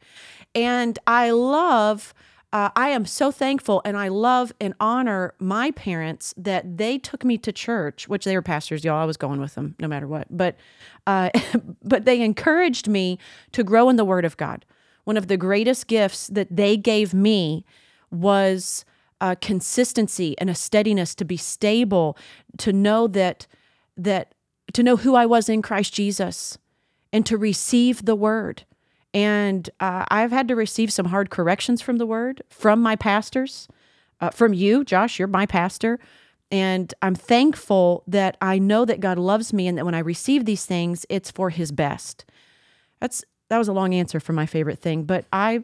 And 0.55 0.97
I 1.05 1.31
love 1.31 2.13
uh, 2.51 2.69
I 2.75 2.89
am 2.89 3.05
so 3.05 3.31
thankful 3.31 3.81
and 3.85 3.95
I 3.95 4.07
love 4.07 4.51
and 4.59 4.73
honor 4.79 5.35
my 5.37 5.69
parents 5.71 6.33
that 6.35 6.77
they 6.77 6.97
took 6.97 7.23
me 7.23 7.37
to 7.37 7.51
church, 7.51 8.07
which 8.07 8.25
they 8.25 8.35
were 8.35 8.41
pastors, 8.41 8.83
y'all. 8.83 8.99
I 8.99 9.05
was 9.05 9.17
going 9.17 9.39
with 9.39 9.53
them 9.55 9.75
no 9.79 9.87
matter 9.87 10.07
what. 10.07 10.25
But, 10.35 10.57
uh, 11.05 11.29
but 11.83 12.05
they 12.05 12.21
encouraged 12.21 12.87
me 12.87 13.19
to 13.51 13.63
grow 13.63 13.87
in 13.89 13.97
the 13.97 14.05
Word 14.05 14.25
of 14.25 14.35
God. 14.35 14.65
One 15.03 15.15
of 15.15 15.27
the 15.27 15.37
greatest 15.37 15.87
gifts 15.87 16.27
that 16.27 16.55
they 16.55 16.75
gave 16.75 17.13
me 17.13 17.65
was 18.09 18.83
a 19.21 19.35
consistency 19.35 20.35
and 20.39 20.49
a 20.49 20.55
steadiness 20.55 21.15
to 21.15 21.25
be 21.25 21.37
stable, 21.37 22.17
to 22.57 22.73
know 22.73 23.07
that 23.07 23.47
that 23.97 24.33
to 24.73 24.83
know 24.83 24.97
who 24.97 25.15
I 25.15 25.25
was 25.25 25.49
in 25.49 25.61
Christ 25.61 25.93
Jesus, 25.93 26.57
and 27.11 27.25
to 27.25 27.37
receive 27.37 28.05
the 28.05 28.15
Word. 28.15 28.63
And 29.13 29.69
uh, 29.79 30.05
I've 30.09 30.31
had 30.31 30.47
to 30.49 30.55
receive 30.55 30.93
some 30.93 31.07
hard 31.07 31.29
corrections 31.29 31.81
from 31.81 31.97
the 31.97 32.05
word, 32.05 32.43
from 32.49 32.81
my 32.81 32.95
pastors, 32.95 33.67
uh, 34.21 34.29
from 34.29 34.53
you, 34.53 34.83
Josh, 34.83 35.17
you're 35.17 35.27
my 35.27 35.45
pastor. 35.45 35.99
And 36.51 36.93
I'm 37.01 37.15
thankful 37.15 38.03
that 38.07 38.37
I 38.41 38.59
know 38.59 38.85
that 38.85 38.99
God 38.99 39.17
loves 39.17 39.53
me 39.53 39.67
and 39.67 39.77
that 39.77 39.85
when 39.85 39.95
I 39.95 39.99
receive 39.99 40.45
these 40.45 40.65
things, 40.65 41.05
it's 41.09 41.31
for 41.31 41.49
his 41.49 41.71
best. 41.71 42.25
That's 42.99 43.23
that 43.49 43.57
was 43.57 43.67
a 43.67 43.73
long 43.73 43.95
answer 43.95 44.19
for 44.19 44.33
my 44.33 44.45
favorite 44.45 44.79
thing, 44.79 45.03
but 45.03 45.25
I 45.33 45.63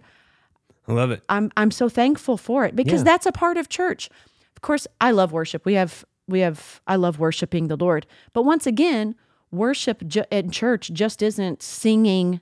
I 0.88 0.94
love 0.94 1.12
it. 1.12 1.24
I'm 1.30 1.52
I'm 1.58 1.72
so 1.72 1.90
thankful 1.90 2.38
for 2.38 2.66
it 2.66 2.76
because 2.76 3.00
Yeah. 3.02 3.06
that's 3.06 3.26
a 3.26 3.32
part 3.32 3.58
of 3.58 3.70
church. 3.70 4.10
Of 4.56 4.62
course, 4.62 4.88
I 5.02 5.12
love 5.12 5.32
worship. 5.32 5.66
We 5.66 5.74
have 5.74 6.06
we 6.28 6.40
have 6.42 6.82
I 6.88 6.96
love 6.96 7.20
worshiping 7.20 7.68
the 7.68 7.76
Lord. 7.78 8.06
But 8.34 8.44
once 8.44 8.66
again, 8.68 9.16
worship 9.52 10.06
ju- 10.08 10.24
in 10.32 10.52
church 10.52 10.92
just 10.94 11.22
isn't 11.24 11.62
singing 11.64 12.42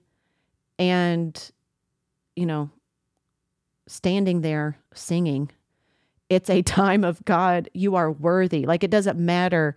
and 0.79 1.51
you 2.35 2.45
know 2.45 2.69
standing 3.87 4.41
there 4.41 4.77
singing. 4.93 5.51
It's 6.29 6.49
a 6.49 6.61
time 6.61 7.03
of 7.03 7.23
God, 7.25 7.69
you 7.73 7.95
are 7.95 8.11
worthy. 8.11 8.65
Like 8.65 8.83
it 8.83 8.91
doesn't 8.91 9.19
matter 9.19 9.75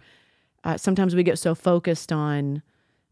uh, 0.64 0.76
sometimes 0.76 1.14
we 1.14 1.22
get 1.22 1.38
so 1.38 1.54
focused 1.54 2.10
on 2.12 2.62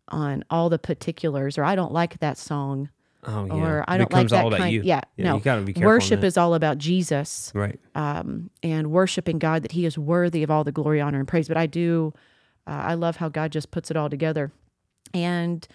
on 0.09 0.45
all 0.51 0.69
the 0.69 0.79
particulars 0.79 1.57
or 1.57 1.63
I 1.65 1.75
don't 1.77 1.93
like 1.93 2.19
that 2.19 2.37
song 2.37 2.89
Oh, 3.27 3.47
yeah. 3.47 3.55
or 3.55 3.85
I 3.89 3.99
don't 3.99 4.13
like 4.13 4.29
that 4.29 4.45
all 4.45 4.51
kind. 4.51 4.73
you. 4.73 4.83
Yeah, 4.85 5.01
no. 5.19 5.37
You 5.37 5.41
gotta 5.43 5.63
be 5.63 5.73
careful. 5.73 5.89
Worship 5.89 6.23
is 6.25 6.37
all 6.37 6.55
about 6.55 6.79
Jesus 6.79 7.51
right. 7.55 7.79
um, 7.95 8.51
and 8.63 8.91
worshiping 8.91 9.39
God 9.39 9.63
that 9.63 9.73
He 9.73 9.85
is 9.87 9.97
worthy 9.99 10.43
of 10.43 10.51
all 10.51 10.65
the 10.65 10.73
glory, 10.73 11.01
honor, 11.01 11.19
and 11.19 11.29
praise. 11.29 11.49
But 11.49 11.57
I 11.57 11.67
do, 11.67 12.13
uh, 12.67 12.71
I 12.71 12.95
love 12.95 13.17
how 13.17 13.29
God 13.29 13.53
just 13.53 13.71
puts 13.71 13.91
it 13.91 13.97
all 13.97 14.09
together, 14.11 14.53
and 15.13 15.67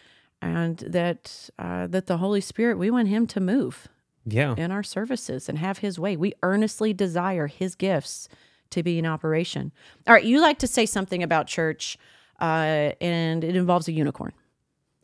and 0.42 0.78
that 0.80 1.50
uh, 1.60 1.88
that 1.88 2.08
the 2.08 2.18
Holy 2.18 2.42
Spirit, 2.42 2.78
we 2.78 2.90
want 2.92 3.08
Him 3.10 3.28
to 3.28 3.40
move 3.40 3.88
Yeah. 4.26 4.56
in 4.58 4.72
our 4.72 4.84
services 4.84 5.50
and 5.50 5.58
have 5.58 5.80
His 5.80 6.00
way. 6.00 6.16
We 6.16 6.34
earnestly 6.44 6.94
desire 6.94 7.48
His 7.48 7.76
gifts 7.76 8.30
to 8.70 8.84
be 8.84 9.00
in 9.00 9.06
operation. 9.06 9.72
All 10.08 10.14
right, 10.14 10.24
you 10.24 10.40
like 10.40 10.60
to 10.60 10.68
say 10.68 10.86
something 10.86 11.24
about 11.24 11.48
church, 11.48 11.98
uh, 12.40 12.92
and 13.02 13.44
it 13.44 13.56
involves 13.56 13.88
a 13.88 13.92
unicorn. 13.92 14.32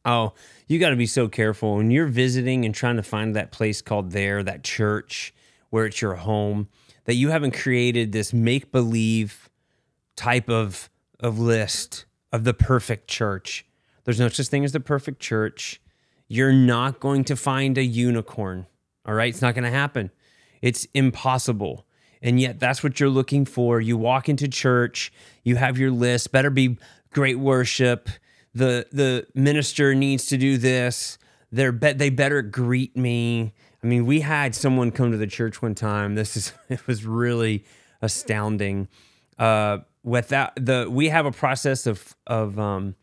Oh, 0.05 0.33
you 0.67 0.79
got 0.79 0.89
to 0.89 0.95
be 0.95 1.07
so 1.07 1.27
careful 1.27 1.77
when 1.77 1.91
you're 1.91 2.07
visiting 2.07 2.63
and 2.63 2.73
trying 2.73 2.97
to 2.97 3.03
find 3.03 3.35
that 3.35 3.51
place 3.51 3.81
called 3.81 4.11
there, 4.11 4.43
that 4.43 4.63
church 4.63 5.33
where 5.71 5.85
it's 5.85 6.01
your 6.01 6.15
home, 6.15 6.69
that 7.05 7.15
you 7.15 7.29
haven't 7.29 7.55
created 7.55 8.11
this 8.11 8.31
make 8.31 8.71
believe 8.71 9.49
type 10.15 10.49
of 10.49 10.89
of 11.19 11.39
list 11.39 12.05
of 12.31 12.43
the 12.43 12.53
perfect 12.53 13.07
church. 13.07 13.65
There's 14.03 14.19
no 14.19 14.29
such 14.29 14.47
thing 14.47 14.63
as 14.63 14.73
the 14.73 14.79
perfect 14.79 15.19
church. 15.19 15.81
You're 16.27 16.53
not 16.53 16.99
going 16.99 17.23
to 17.25 17.35
find 17.35 17.77
a 17.77 17.83
unicorn. 17.83 18.67
All 19.05 19.13
right, 19.13 19.29
it's 19.29 19.41
not 19.41 19.55
going 19.55 19.63
to 19.63 19.71
happen. 19.71 20.11
It's 20.61 20.85
impossible. 20.93 21.85
And 22.21 22.39
yet 22.39 22.59
that's 22.59 22.83
what 22.83 22.99
you're 22.99 23.09
looking 23.09 23.45
for. 23.45 23.79
You 23.79 23.97
walk 23.97 24.29
into 24.29 24.47
church, 24.47 25.11
you 25.43 25.55
have 25.57 25.77
your 25.77 25.91
list, 25.91 26.31
better 26.31 26.49
be 26.49 26.77
great 27.11 27.39
worship. 27.39 28.09
The 28.55 28.87
the 28.91 29.27
minister 29.35 29.93
needs 29.93 30.25
to 30.27 30.37
do 30.37 30.57
this. 30.57 31.17
They're 31.51 31.71
bet 31.71 31.99
they 31.99 32.09
better 32.09 32.41
greet 32.41 32.97
me. 32.97 33.53
I 33.83 33.87
mean, 33.87 34.07
we 34.07 34.21
had 34.21 34.55
someone 34.55 34.91
come 34.91 35.11
to 35.11 35.17
the 35.17 35.27
church 35.27 35.61
one 35.61 35.75
time. 35.75 36.15
This 36.15 36.35
is 36.35 36.53
it 36.69 36.87
was 36.87 37.05
really 37.05 37.65
astounding. 38.01 38.87
Uh 39.37 39.79
with 40.03 40.29
that 40.29 40.53
the 40.55 40.87
we 40.89 41.09
have 41.09 41.25
a 41.25 41.31
process 41.31 41.85
of 41.85 42.15
of 42.25 42.57
um 42.57 42.95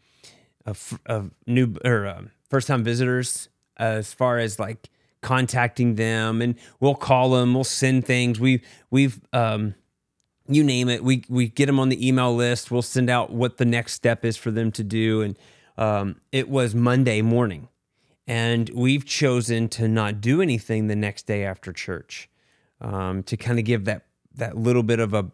of, 0.64 0.98
of 1.06 1.30
new 1.46 1.74
or 1.84 2.06
um, 2.06 2.30
first 2.48 2.68
time 2.68 2.84
visitors 2.84 3.48
as 3.76 4.14
far 4.14 4.38
as 4.38 4.58
like 4.58 4.88
contacting 5.20 5.96
them 5.96 6.40
and 6.40 6.54
we'll 6.80 6.94
call 6.94 7.30
them 7.30 7.54
we'll 7.54 7.64
send 7.64 8.04
things 8.06 8.40
we 8.40 8.60
we've 8.90 9.20
um 9.32 9.74
you 10.48 10.64
name 10.64 10.88
it 10.88 11.04
we 11.04 11.24
we 11.28 11.48
get 11.48 11.66
them 11.66 11.78
on 11.78 11.88
the 11.88 12.06
email 12.06 12.34
list 12.34 12.70
we'll 12.70 12.82
send 12.82 13.08
out 13.08 13.30
what 13.32 13.58
the 13.58 13.64
next 13.64 13.92
step 13.92 14.24
is 14.24 14.36
for 14.36 14.50
them 14.50 14.72
to 14.72 14.82
do 14.82 15.22
and 15.22 15.38
um 15.78 16.16
it 16.32 16.48
was 16.48 16.74
monday 16.74 17.22
morning 17.22 17.68
and 18.26 18.70
we've 18.70 19.04
chosen 19.04 19.68
to 19.68 19.86
not 19.88 20.20
do 20.20 20.40
anything 20.40 20.86
the 20.86 20.96
next 20.96 21.26
day 21.26 21.44
after 21.44 21.72
church 21.72 22.28
um 22.80 23.22
to 23.22 23.36
kind 23.36 23.58
of 23.58 23.64
give 23.64 23.84
that 23.84 24.06
that 24.34 24.56
little 24.56 24.82
bit 24.82 24.98
of 24.98 25.14
a 25.14 25.30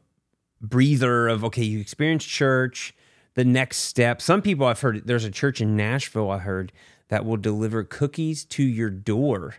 breather 0.61 1.29
of 1.29 1.45
okay 1.45 1.65
you 1.65 1.81
experienced 1.81 2.29
church 2.29 2.95
the 3.35 3.45
next 3.45 3.79
step 3.79 4.21
some 4.21 4.43
people 4.43 4.67
i've 4.67 4.81
heard 4.81 5.07
there's 5.07 5.25
a 5.25 5.31
church 5.31 5.61
in 5.61 5.77
nashville 5.77 6.31
i 6.31 6.39
heard 6.39 6.73
that 7.09 7.25
will 7.25 7.37
deliver 7.37 7.83
cookies 7.83 8.45
to 8.45 8.63
your 8.63 8.91
door 8.91 9.55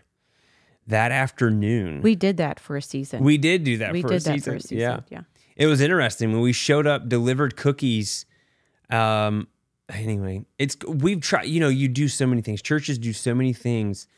that 0.86 1.12
afternoon. 1.12 2.02
We 2.02 2.14
did 2.14 2.36
that 2.38 2.60
for 2.60 2.76
a 2.76 2.82
season. 2.82 3.24
We 3.24 3.38
did 3.38 3.64
do 3.64 3.78
that 3.78 3.92
We 3.92 4.02
for, 4.02 4.08
did 4.08 4.22
a 4.22 4.24
that 4.24 4.34
season. 4.34 4.52
for 4.52 4.56
a 4.56 4.60
season. 4.60 4.78
Yeah. 4.78 5.00
Yeah. 5.08 5.20
It 5.60 5.66
was 5.66 5.82
interesting 5.82 6.32
when 6.32 6.40
we 6.40 6.54
showed 6.54 6.86
up, 6.86 7.06
delivered 7.06 7.54
cookies. 7.54 8.24
Um, 8.88 9.46
anyway, 9.90 10.46
it's 10.58 10.74
we've 10.88 11.20
tried. 11.20 11.44
You 11.44 11.60
know, 11.60 11.68
you 11.68 11.86
do 11.86 12.08
so 12.08 12.26
many 12.26 12.40
things. 12.40 12.62
Churches 12.62 12.96
do 12.96 13.12
so 13.12 13.34
many 13.34 13.52
things 13.52 14.08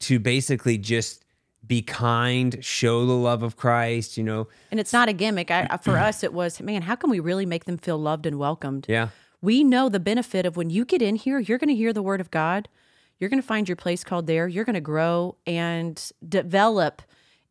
to 0.00 0.18
basically 0.18 0.78
just 0.78 1.22
be 1.66 1.82
kind, 1.82 2.64
show 2.64 3.04
the 3.04 3.12
love 3.12 3.42
of 3.42 3.56
Christ. 3.56 4.16
You 4.16 4.24
know, 4.24 4.48
And 4.70 4.80
it's 4.80 4.94
not 4.94 5.10
a 5.10 5.12
gimmick. 5.12 5.50
I, 5.50 5.76
for 5.82 5.98
us, 5.98 6.24
it 6.24 6.32
was, 6.32 6.62
man, 6.62 6.80
how 6.80 6.94
can 6.96 7.10
we 7.10 7.20
really 7.20 7.44
make 7.44 7.66
them 7.66 7.76
feel 7.76 7.98
loved 7.98 8.24
and 8.24 8.38
welcomed? 8.38 8.86
yeah, 8.88 9.08
We 9.42 9.64
know 9.64 9.90
the 9.90 10.00
benefit 10.00 10.46
of 10.46 10.56
when 10.56 10.70
you 10.70 10.86
get 10.86 11.02
in 11.02 11.16
here, 11.16 11.38
you're 11.40 11.58
going 11.58 11.68
to 11.68 11.74
hear 11.76 11.92
the 11.92 12.02
word 12.02 12.22
of 12.22 12.30
God. 12.30 12.70
You're 13.18 13.28
going 13.28 13.42
to 13.42 13.46
find 13.46 13.68
your 13.68 13.76
place 13.76 14.02
called 14.02 14.26
there. 14.26 14.48
You're 14.48 14.64
going 14.64 14.74
to 14.74 14.80
grow 14.80 15.36
and 15.46 16.10
develop 16.26 17.02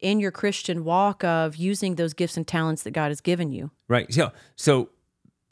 in 0.06 0.20
your 0.20 0.30
Christian 0.30 0.84
walk 0.84 1.24
of 1.24 1.56
using 1.56 1.96
those 1.96 2.14
gifts 2.14 2.38
and 2.38 2.48
talents 2.48 2.84
that 2.84 2.92
God 2.92 3.10
has 3.10 3.22
given 3.22 3.52
you. 3.52 3.72
right. 3.88 4.14
So, 4.14 4.32
so 4.56 4.90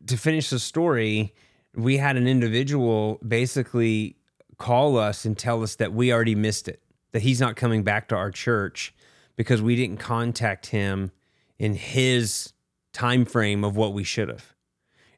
to 0.05 0.15
finish 0.15 0.51
the 0.51 0.59
story, 0.59 1.33
we 1.75 1.97
had 1.97 2.17
an 2.17 2.27
individual 2.27 3.19
basically 3.27 4.15
call 4.59 4.95
us 4.95 5.25
and 5.25 5.35
tell 5.35 5.63
us 5.63 5.75
that 5.77 5.91
we 5.91 6.13
already 6.13 6.35
missed 6.35 6.67
it, 6.67 6.83
that 7.13 7.23
he's 7.23 7.41
not 7.41 7.55
coming 7.55 7.81
back 7.81 8.07
to 8.09 8.15
our 8.15 8.29
church 8.29 8.93
because 9.35 9.59
we 9.59 9.75
didn't 9.75 9.97
contact 9.97 10.67
him 10.67 11.11
in 11.57 11.73
his 11.73 12.53
time 12.93 13.25
frame 13.25 13.63
of 13.63 13.75
what 13.75 13.91
we 13.91 14.03
should 14.03 14.29
have. 14.29 14.53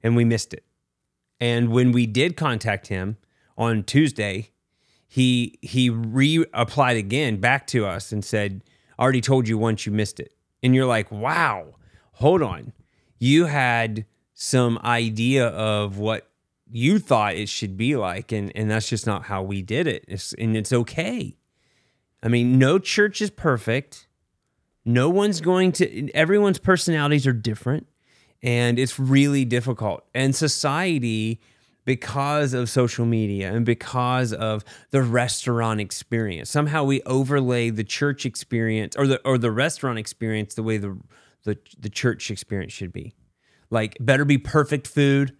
And 0.01 0.15
we 0.15 0.23
missed 0.23 0.53
it. 0.53 0.63
And 1.41 1.69
when 1.69 1.91
we 1.91 2.05
did 2.05 2.37
contact 2.37 2.87
him 2.87 3.17
on 3.57 3.83
Tuesday, 3.83 4.51
he 5.07 5.59
he 5.61 5.89
reapplied 5.91 6.97
again 6.97 7.37
back 7.37 7.67
to 7.67 7.85
us 7.85 8.13
and 8.13 8.23
said, 8.23 8.63
"I 8.63 8.74
already 8.99 9.21
told 9.21 9.47
you 9.47 9.57
once 9.57 9.85
you 9.85 9.91
missed 9.91 10.19
it." 10.19 10.33
And 10.63 10.73
you're 10.73 10.85
like, 10.85 11.11
"Wow, 11.11 11.75
hold 12.13 12.41
on, 12.41 12.73
you 13.19 13.45
had 13.45 14.05
some 14.33 14.77
idea 14.83 15.47
of 15.47 15.97
what 15.97 16.29
you 16.69 16.99
thought 16.99 17.35
it 17.35 17.49
should 17.49 17.77
be 17.77 17.95
like, 17.95 18.31
and 18.31 18.51
and 18.55 18.69
that's 18.69 18.89
just 18.89 19.05
not 19.07 19.23
how 19.23 19.41
we 19.43 19.61
did 19.61 19.87
it. 19.87 20.05
It's, 20.07 20.33
and 20.33 20.57
it's 20.57 20.73
okay. 20.73 21.37
I 22.23 22.27
mean, 22.27 22.57
no 22.57 22.79
church 22.79 23.21
is 23.21 23.29
perfect. 23.29 24.07
No 24.83 25.09
one's 25.09 25.41
going 25.41 25.71
to. 25.73 26.11
Everyone's 26.13 26.59
personalities 26.59 27.27
are 27.27 27.33
different, 27.33 27.87
and 28.41 28.77
it's 28.79 28.99
really 28.99 29.45
difficult. 29.45 30.05
And 30.13 30.35
society 30.35 31.39
because 31.85 32.53
of 32.53 32.69
social 32.69 33.05
media 33.05 33.53
and 33.53 33.65
because 33.65 34.33
of 34.33 34.65
the 34.89 35.03
restaurant 35.03 35.79
experience. 35.79 36.49
Somehow 36.49 36.83
we 36.83 37.01
overlay 37.03 37.69
the 37.69 37.83
church 37.83 38.25
experience 38.25 38.95
or 38.95 39.07
the 39.07 39.21
or 39.23 39.37
the 39.37 39.51
restaurant 39.51 39.99
experience 39.99 40.55
the 40.55 40.63
way 40.63 40.77
the 40.77 40.99
the, 41.43 41.57
the 41.79 41.89
church 41.89 42.31
experience 42.31 42.73
should 42.73 42.91
be. 42.91 43.13
Like 43.69 43.97
better 43.99 44.25
be 44.25 44.37
perfect 44.37 44.87
food, 44.87 45.37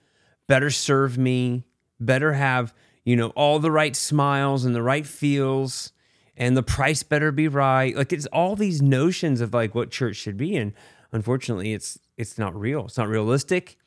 better 0.47 0.69
serve 0.69 1.17
me, 1.17 1.65
better 1.99 2.33
have, 2.33 2.73
you 3.03 3.15
know, 3.15 3.29
all 3.29 3.59
the 3.59 3.71
right 3.71 3.95
smiles 3.95 4.65
and 4.65 4.75
the 4.75 4.83
right 4.83 5.05
feels 5.05 5.91
and 6.37 6.55
the 6.55 6.63
price 6.63 7.01
better 7.01 7.31
be 7.31 7.47
right. 7.47 7.95
Like 7.95 8.13
it's 8.13 8.27
all 8.27 8.55
these 8.55 8.81
notions 8.81 9.41
of 9.41 9.53
like 9.53 9.73
what 9.73 9.89
church 9.89 10.15
should 10.15 10.37
be 10.37 10.55
and 10.55 10.73
unfortunately 11.11 11.73
it's 11.73 11.97
it's 12.17 12.37
not 12.37 12.55
real. 12.55 12.85
It's 12.85 12.97
not 12.97 13.07
realistic 13.07 13.77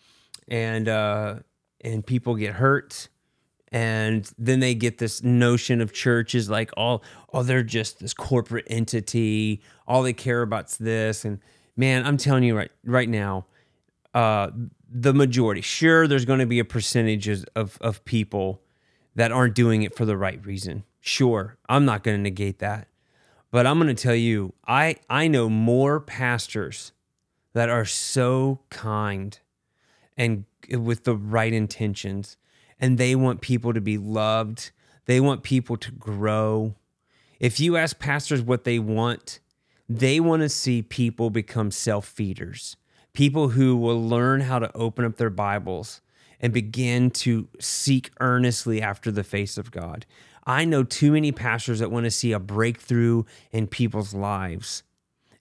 and 0.49 0.89
uh 0.89 1.37
and 1.81 2.05
people 2.05 2.35
get 2.35 2.55
hurt. 2.55 3.09
And 3.71 4.31
then 4.39 4.61
they 4.61 4.75
get 4.75 4.97
this 4.97 5.23
notion 5.23 5.83
of 5.83 5.93
church 5.93 6.35
is 6.35 6.49
like 6.49 6.71
all 6.77 7.03
oh 7.35 7.43
they're 7.43 7.63
just 7.63 8.01
this 8.01 8.15
corporate 8.15 8.65
entity. 8.69 9.61
All 9.87 10.03
they 10.03 10.15
care 10.15 10.41
about's 10.43 10.79
this. 10.79 11.25
And 11.25 11.41
man 11.79 12.05
i'm 12.05 12.19
telling 12.19 12.43
you 12.43 12.57
right 12.57 12.73
right 12.85 13.09
now 13.09 13.47
uh 14.13 14.51
the 14.91 15.15
majority 15.15 15.61
sure 15.61 16.07
there's 16.07 16.25
going 16.25 16.41
to 16.41 16.47
be 16.47 16.59
a 16.59 16.65
percentage 16.65 17.29
of 17.55 17.79
of 17.81 18.05
people 18.05 18.61
that 19.15 19.33
aren't 19.33 19.55
doing 19.55 19.83
it 19.83 19.97
for 19.97 20.05
the 20.05 20.17
right 20.17 20.45
reason. 20.45 20.85
Sure 21.01 21.57
i'm 21.69 21.87
not 21.87 22.03
going 22.03 22.17
to 22.17 22.23
negate 22.23 22.59
that. 22.59 22.89
But 23.51 23.67
i'm 23.67 23.79
going 23.79 23.95
to 23.95 24.03
tell 24.03 24.15
you 24.15 24.53
i 24.67 24.97
i 25.09 25.29
know 25.29 25.49
more 25.49 26.01
pastors 26.01 26.93
that 27.55 27.71
are 27.71 27.85
so 27.87 28.61
kind 28.69 29.39
and 30.17 30.45
with 30.71 31.05
the 31.05 31.17
right 31.17 31.53
intentions 31.53 32.37
and 32.81 32.99
they 32.99 33.15
want 33.15 33.41
people 33.41 33.75
to 33.75 33.81
be 33.81 33.99
loved. 33.99 34.71
They 35.07 35.21
want 35.21 35.43
people 35.43 35.77
to 35.79 35.91
grow. 35.91 36.75
If 37.41 37.61
you 37.61 37.77
ask 37.77 37.99
pastors 37.99 38.43
what 38.43 38.65
they 38.65 38.79
want 38.79 39.41
they 39.89 40.21
want 40.21 40.43
to 40.43 40.49
see 40.49 40.83
people 40.83 41.31
become 41.31 41.71
self-feeders 41.71 42.77
people 43.15 43.49
who 43.51 43.77
will 43.77 44.07
learn 44.07 44.43
how 44.43 44.59
to 44.59 44.77
open 44.77 45.05
up 45.05 45.17
their 45.17 45.31
bibles 45.31 46.01
and 46.41 46.53
begin 46.53 47.11
to 47.11 47.49
seek 47.59 48.11
earnestly 48.21 48.81
after 48.81 49.11
the 49.11 49.25
face 49.25 49.59
of 49.59 49.71
god. 49.71 50.07
I 50.47 50.65
know 50.65 50.85
too 50.85 51.13
many 51.13 51.33
pastors 51.33 51.81
that 51.81 51.91
want 51.91 52.05
to 52.05 52.11
see 52.11 52.33
a 52.33 52.39
breakthrough 52.39 53.25
in 53.51 53.67
people's 53.67 54.15
lives 54.15 54.83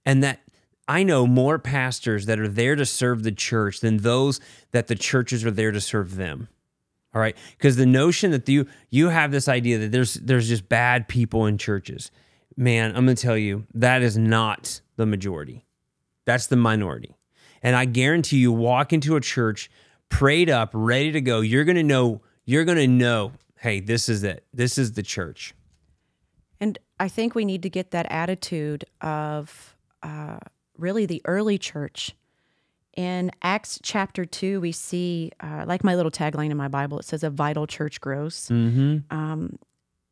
and 0.05 0.23
that 0.23 0.39
I 0.87 1.03
know 1.03 1.27
more 1.27 1.59
pastors 1.59 2.25
that 2.27 2.39
are 2.39 2.47
there 2.47 2.75
to 2.75 2.85
serve 2.85 3.23
the 3.23 3.31
church 3.31 3.81
than 3.81 3.97
those 3.97 4.39
that 4.71 4.87
the 4.87 4.95
churches 4.95 5.45
are 5.45 5.51
there 5.51 5.71
to 5.71 5.81
serve 5.81 6.15
them. 6.15 6.47
All 7.13 7.21
right, 7.21 7.35
because 7.57 7.77
the 7.77 7.85
notion 7.85 8.31
that 8.31 8.47
you 8.47 8.67
you 8.89 9.09
have 9.09 9.31
this 9.31 9.47
idea 9.47 9.79
that 9.79 9.91
there's 9.91 10.15
there's 10.15 10.47
just 10.47 10.69
bad 10.69 11.07
people 11.07 11.45
in 11.45 11.57
churches, 11.57 12.11
man, 12.55 12.95
I'm 12.95 13.05
going 13.05 13.15
to 13.15 13.21
tell 13.21 13.37
you 13.37 13.65
that 13.73 14.01
is 14.01 14.17
not 14.17 14.81
the 14.97 15.05
majority. 15.05 15.65
That's 16.25 16.47
the 16.47 16.57
minority. 16.57 17.15
And 17.63 17.75
I 17.75 17.85
guarantee 17.85 18.37
you 18.37 18.51
walk 18.51 18.93
into 18.93 19.15
a 19.15 19.21
church 19.21 19.69
prayed 20.09 20.49
up, 20.49 20.71
ready 20.73 21.11
to 21.11 21.21
go, 21.21 21.41
you're 21.41 21.63
going 21.63 21.77
to 21.77 21.83
know 21.83 22.21
you're 22.45 22.65
going 22.65 22.77
to 22.77 22.87
know, 22.87 23.33
hey, 23.59 23.79
this 23.79 24.07
is 24.07 24.23
it. 24.23 24.45
This 24.53 24.77
is 24.77 24.93
the 24.93 25.03
church. 25.03 25.53
And 26.59 26.77
I 26.99 27.07
think 27.07 27.35
we 27.35 27.45
need 27.45 27.63
to 27.63 27.69
get 27.69 27.91
that 27.91 28.07
attitude 28.09 28.85
of 29.01 29.75
uh, 30.01 30.39
really 30.77 31.05
the 31.05 31.21
early 31.25 31.57
church. 31.57 32.15
In 32.95 33.31
Acts 33.43 33.79
chapter 33.83 34.25
2, 34.25 34.59
we 34.59 34.71
see, 34.71 35.31
uh, 35.39 35.65
like 35.67 35.83
my 35.83 35.95
little 35.95 36.11
tagline 36.11 36.49
in 36.49 36.57
my 36.57 36.67
Bible, 36.67 36.97
it 36.97 37.05
says, 37.05 37.23
a 37.23 37.29
vital 37.29 37.67
church 37.67 38.01
grows. 38.01 38.47
Um, 39.11 39.59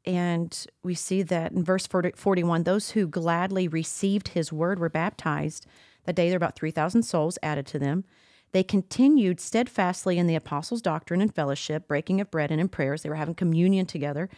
and 0.06 0.65
we 0.84 0.93
see 0.93 1.23
that 1.23 1.51
in 1.51 1.63
verse 1.63 1.88
40, 1.88 2.12
41, 2.15 2.63
those 2.63 2.91
who 2.91 3.08
gladly 3.08 3.67
received 3.67 4.30
his 4.30 4.54
word 4.54 4.78
were 4.78 4.89
baptized. 4.89 5.65
That 6.06 6.15
day, 6.15 6.30
there 6.30 6.38
were 6.38 6.45
about 6.45 6.56
3,000 6.56 7.01
souls 7.01 7.39
added 7.41 7.65
to 7.67 7.80
them. 7.80 8.04
They 8.51 8.63
continued 8.63 9.39
steadfastly 9.39 10.19
in 10.19 10.28
the 10.28 10.36
apostles' 10.36 10.82
doctrine 10.82 11.21
and 11.21 11.34
fellowship, 11.34 11.88
breaking 11.88 12.21
of 12.21 12.30
bread 12.30 12.51
and 12.51 12.62
in 12.62 12.69
prayers. 12.69 13.01
They 13.01 13.10
were 13.10 13.15
having 13.15 13.34
communion 13.34 13.88
together 13.88 14.30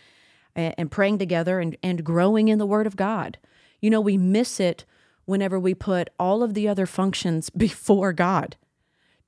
and, 0.56 0.74
and 0.78 0.90
praying 0.90 1.18
together 1.18 1.60
and, 1.60 1.78
and 1.84 2.04
growing 2.04 2.48
in 2.48 2.60
the 2.60 2.66
word 2.66 2.88
of 2.88 2.96
God. 2.96 3.38
You 3.82 3.90
know, 3.90 4.02
we 4.02 4.18
miss 4.18 4.60
it 4.60 4.86
whenever 5.28 5.60
we 5.60 5.76
put 5.76 6.10
all 6.18 6.42
of 6.42 6.56
the 6.56 6.68
other 6.68 6.88
functions 6.88 7.50
before 7.66 8.12
God. 8.14 8.56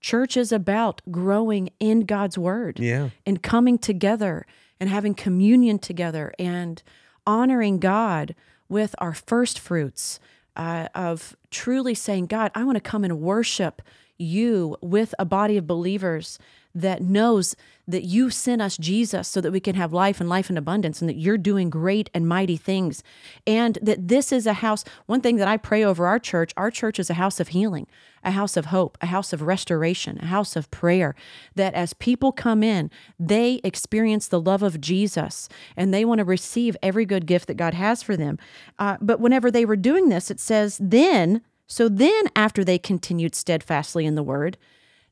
Church 0.01 0.35
is 0.37 0.51
about 0.51 1.01
growing 1.11 1.69
in 1.79 2.05
God's 2.05 2.37
word 2.37 2.79
Yeah. 2.79 3.09
and 3.25 3.43
coming 3.43 3.77
together 3.77 4.47
and 4.79 4.89
having 4.89 5.13
communion 5.13 5.77
together 5.77 6.33
and 6.39 6.81
honoring 7.27 7.79
God 7.79 8.33
with 8.69 8.95
our 8.99 9.13
first 9.13 9.59
fruits 9.59 10.19
uh, 10.55 10.87
of 10.95 11.35
truly 11.51 11.93
saying, 11.93 12.27
God, 12.27 12.49
I 12.55 12.63
want 12.63 12.77
to 12.77 12.81
come 12.81 13.03
and 13.03 13.19
worship 13.19 13.81
you 14.19 14.77
with 14.81 15.15
a 15.17 15.25
body 15.25 15.57
of 15.57 15.65
believers 15.65 16.37
that 16.75 17.01
knows 17.01 17.55
that 17.87 18.03
you 18.03 18.29
sent 18.29 18.61
us 18.61 18.77
Jesus 18.77 19.27
so 19.27 19.41
that 19.41 19.51
we 19.51 19.59
can 19.59 19.73
have 19.73 19.91
life 19.91 20.19
and 20.19 20.29
life 20.29 20.51
in 20.51 20.57
abundance 20.57 21.01
and 21.01 21.09
that 21.09 21.17
you're 21.17 21.37
doing 21.37 21.71
great 21.71 22.09
and 22.13 22.27
mighty 22.27 22.57
things. 22.57 23.01
And 23.47 23.79
that 23.81 24.07
this 24.07 24.31
is 24.31 24.45
a 24.45 24.53
house. 24.53 24.85
One 25.07 25.21
thing 25.21 25.37
that 25.37 25.47
I 25.47 25.57
pray 25.57 25.83
over 25.83 26.05
our 26.05 26.19
church 26.19 26.53
our 26.55 26.69
church 26.69 26.99
is 26.99 27.09
a 27.09 27.15
house 27.15 27.39
of 27.39 27.49
healing, 27.49 27.87
a 28.23 28.31
house 28.31 28.55
of 28.55 28.67
hope, 28.67 28.97
a 29.01 29.07
house 29.07 29.33
of 29.33 29.41
restoration, 29.41 30.19
a 30.21 30.27
house 30.27 30.55
of 30.55 30.69
prayer. 30.69 31.15
That 31.55 31.73
as 31.73 31.93
people 31.93 32.31
come 32.31 32.61
in, 32.61 32.91
they 33.19 33.59
experience 33.63 34.27
the 34.27 34.41
love 34.41 34.61
of 34.61 34.79
Jesus 34.79 35.49
and 35.75 35.91
they 35.91 36.05
want 36.05 36.19
to 36.19 36.25
receive 36.25 36.77
every 36.83 37.05
good 37.05 37.25
gift 37.25 37.47
that 37.47 37.57
God 37.57 37.73
has 37.73 38.03
for 38.03 38.15
them. 38.15 38.37
Uh, 38.77 38.97
but 39.01 39.19
whenever 39.19 39.49
they 39.49 39.65
were 39.65 39.75
doing 39.75 40.09
this, 40.09 40.29
it 40.29 40.39
says, 40.39 40.77
then, 40.79 41.41
so 41.69 41.87
then 41.87 42.23
after 42.35 42.63
they 42.65 42.79
continued 42.79 43.35
steadfastly 43.35 44.05
in 44.05 44.15
the 44.15 44.23
word, 44.23 44.57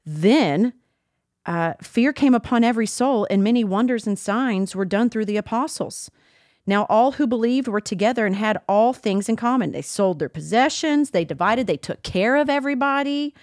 then 0.04 0.74
uh, 1.46 1.74
fear 1.82 2.12
came 2.12 2.34
upon 2.34 2.63
every 2.63 2.88
soul, 2.88 3.28
and 3.30 3.43
many 3.43 3.63
wonders 3.63 4.08
and 4.08 4.17
signs 4.17 4.76
were 4.76 4.84
done 4.84 5.10
through 5.10 5.26
the 5.26 5.38
apostles. 5.38 6.10
Now, 6.65 6.86
all 6.89 7.13
who 7.13 7.28
believed 7.28 7.67
were 7.70 7.80
together 7.80 8.26
and 8.26 8.36
had 8.36 8.60
all 8.67 8.91
things 8.91 9.30
in 9.30 9.38
common. 9.38 9.72
They 9.72 9.84
sold 9.84 10.20
their 10.20 10.28
possessions, 10.28 11.12
they 11.12 11.24
divided, 11.24 11.67
they 11.67 11.78
took 11.78 12.04
care 12.04 12.36
of 12.36 12.50
everybody, 12.50 13.34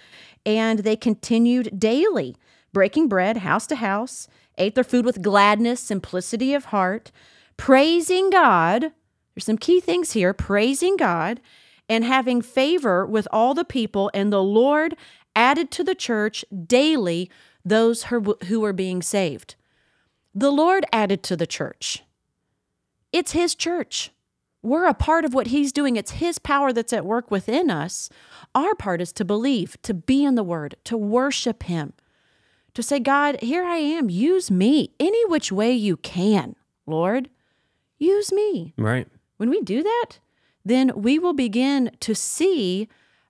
and 0.45 0.79
they 0.79 0.95
continued 0.95 1.79
daily, 1.79 2.35
breaking 2.73 3.07
bread 3.07 3.37
house 3.37 3.65
to 3.67 3.77
house, 3.77 4.27
ate 4.57 4.75
their 4.75 4.83
food 4.83 5.05
with 5.05 5.23
gladness, 5.23 5.79
simplicity 5.79 6.53
of 6.53 6.65
heart, 6.65 7.11
praising 7.57 8.29
God. 8.29 8.91
There's 9.33 9.45
some 9.45 9.57
key 9.57 9.79
things 9.79 10.11
here 10.11 10.33
praising 10.33 10.97
God 10.97 11.39
and 11.87 12.03
having 12.03 12.41
favor 12.41 13.05
with 13.05 13.27
all 13.31 13.53
the 13.53 13.65
people, 13.65 14.11
and 14.13 14.31
the 14.31 14.43
Lord 14.43 14.95
added 15.35 15.71
to 15.71 15.83
the 15.83 15.95
church 15.95 16.45
daily 16.65 17.29
those 17.63 18.05
who 18.05 18.59
were 18.59 18.73
being 18.73 19.01
saved. 19.01 19.55
The 20.33 20.51
Lord 20.51 20.85
added 20.91 21.23
to 21.23 21.35
the 21.35 21.47
church. 21.47 22.03
It's 23.11 23.31
His 23.31 23.55
church. 23.55 24.11
We're 24.61 24.85
a 24.85 24.93
part 24.93 25.25
of 25.25 25.33
what 25.33 25.47
He's 25.47 25.71
doing. 25.71 25.95
It's 25.95 26.11
His 26.11 26.39
power 26.39 26.73
that's 26.73 26.93
at 26.93 27.05
work 27.05 27.29
within 27.29 27.69
us. 27.69 28.09
Our 28.53 28.75
part 28.75 28.99
is 28.99 29.11
to 29.13 29.25
believe, 29.25 29.81
to 29.83 29.93
be 29.93 30.25
in 30.25 30.35
the 30.35 30.43
Word, 30.43 30.75
to 30.85 30.97
worship 30.97 31.63
Him, 31.63 31.93
to 32.73 32.83
say, 32.83 32.99
God, 32.99 33.41
here 33.41 33.63
I 33.63 33.77
am. 33.77 34.09
Use 34.09 34.49
me 34.51 34.91
any 34.99 35.23
which 35.27 35.51
way 35.51 35.71
you 35.71 35.97
can, 35.97 36.55
Lord. 36.85 37.29
Use 37.97 38.33
me. 38.33 38.73
Right. 38.77 39.07
When 39.37 39.49
we 39.49 39.61
do 39.61 39.81
that, 39.83 40.19
then 40.65 40.91
we 40.95 41.19
will 41.19 41.33
begin 41.33 41.91
to 42.01 42.15
see 42.15 42.89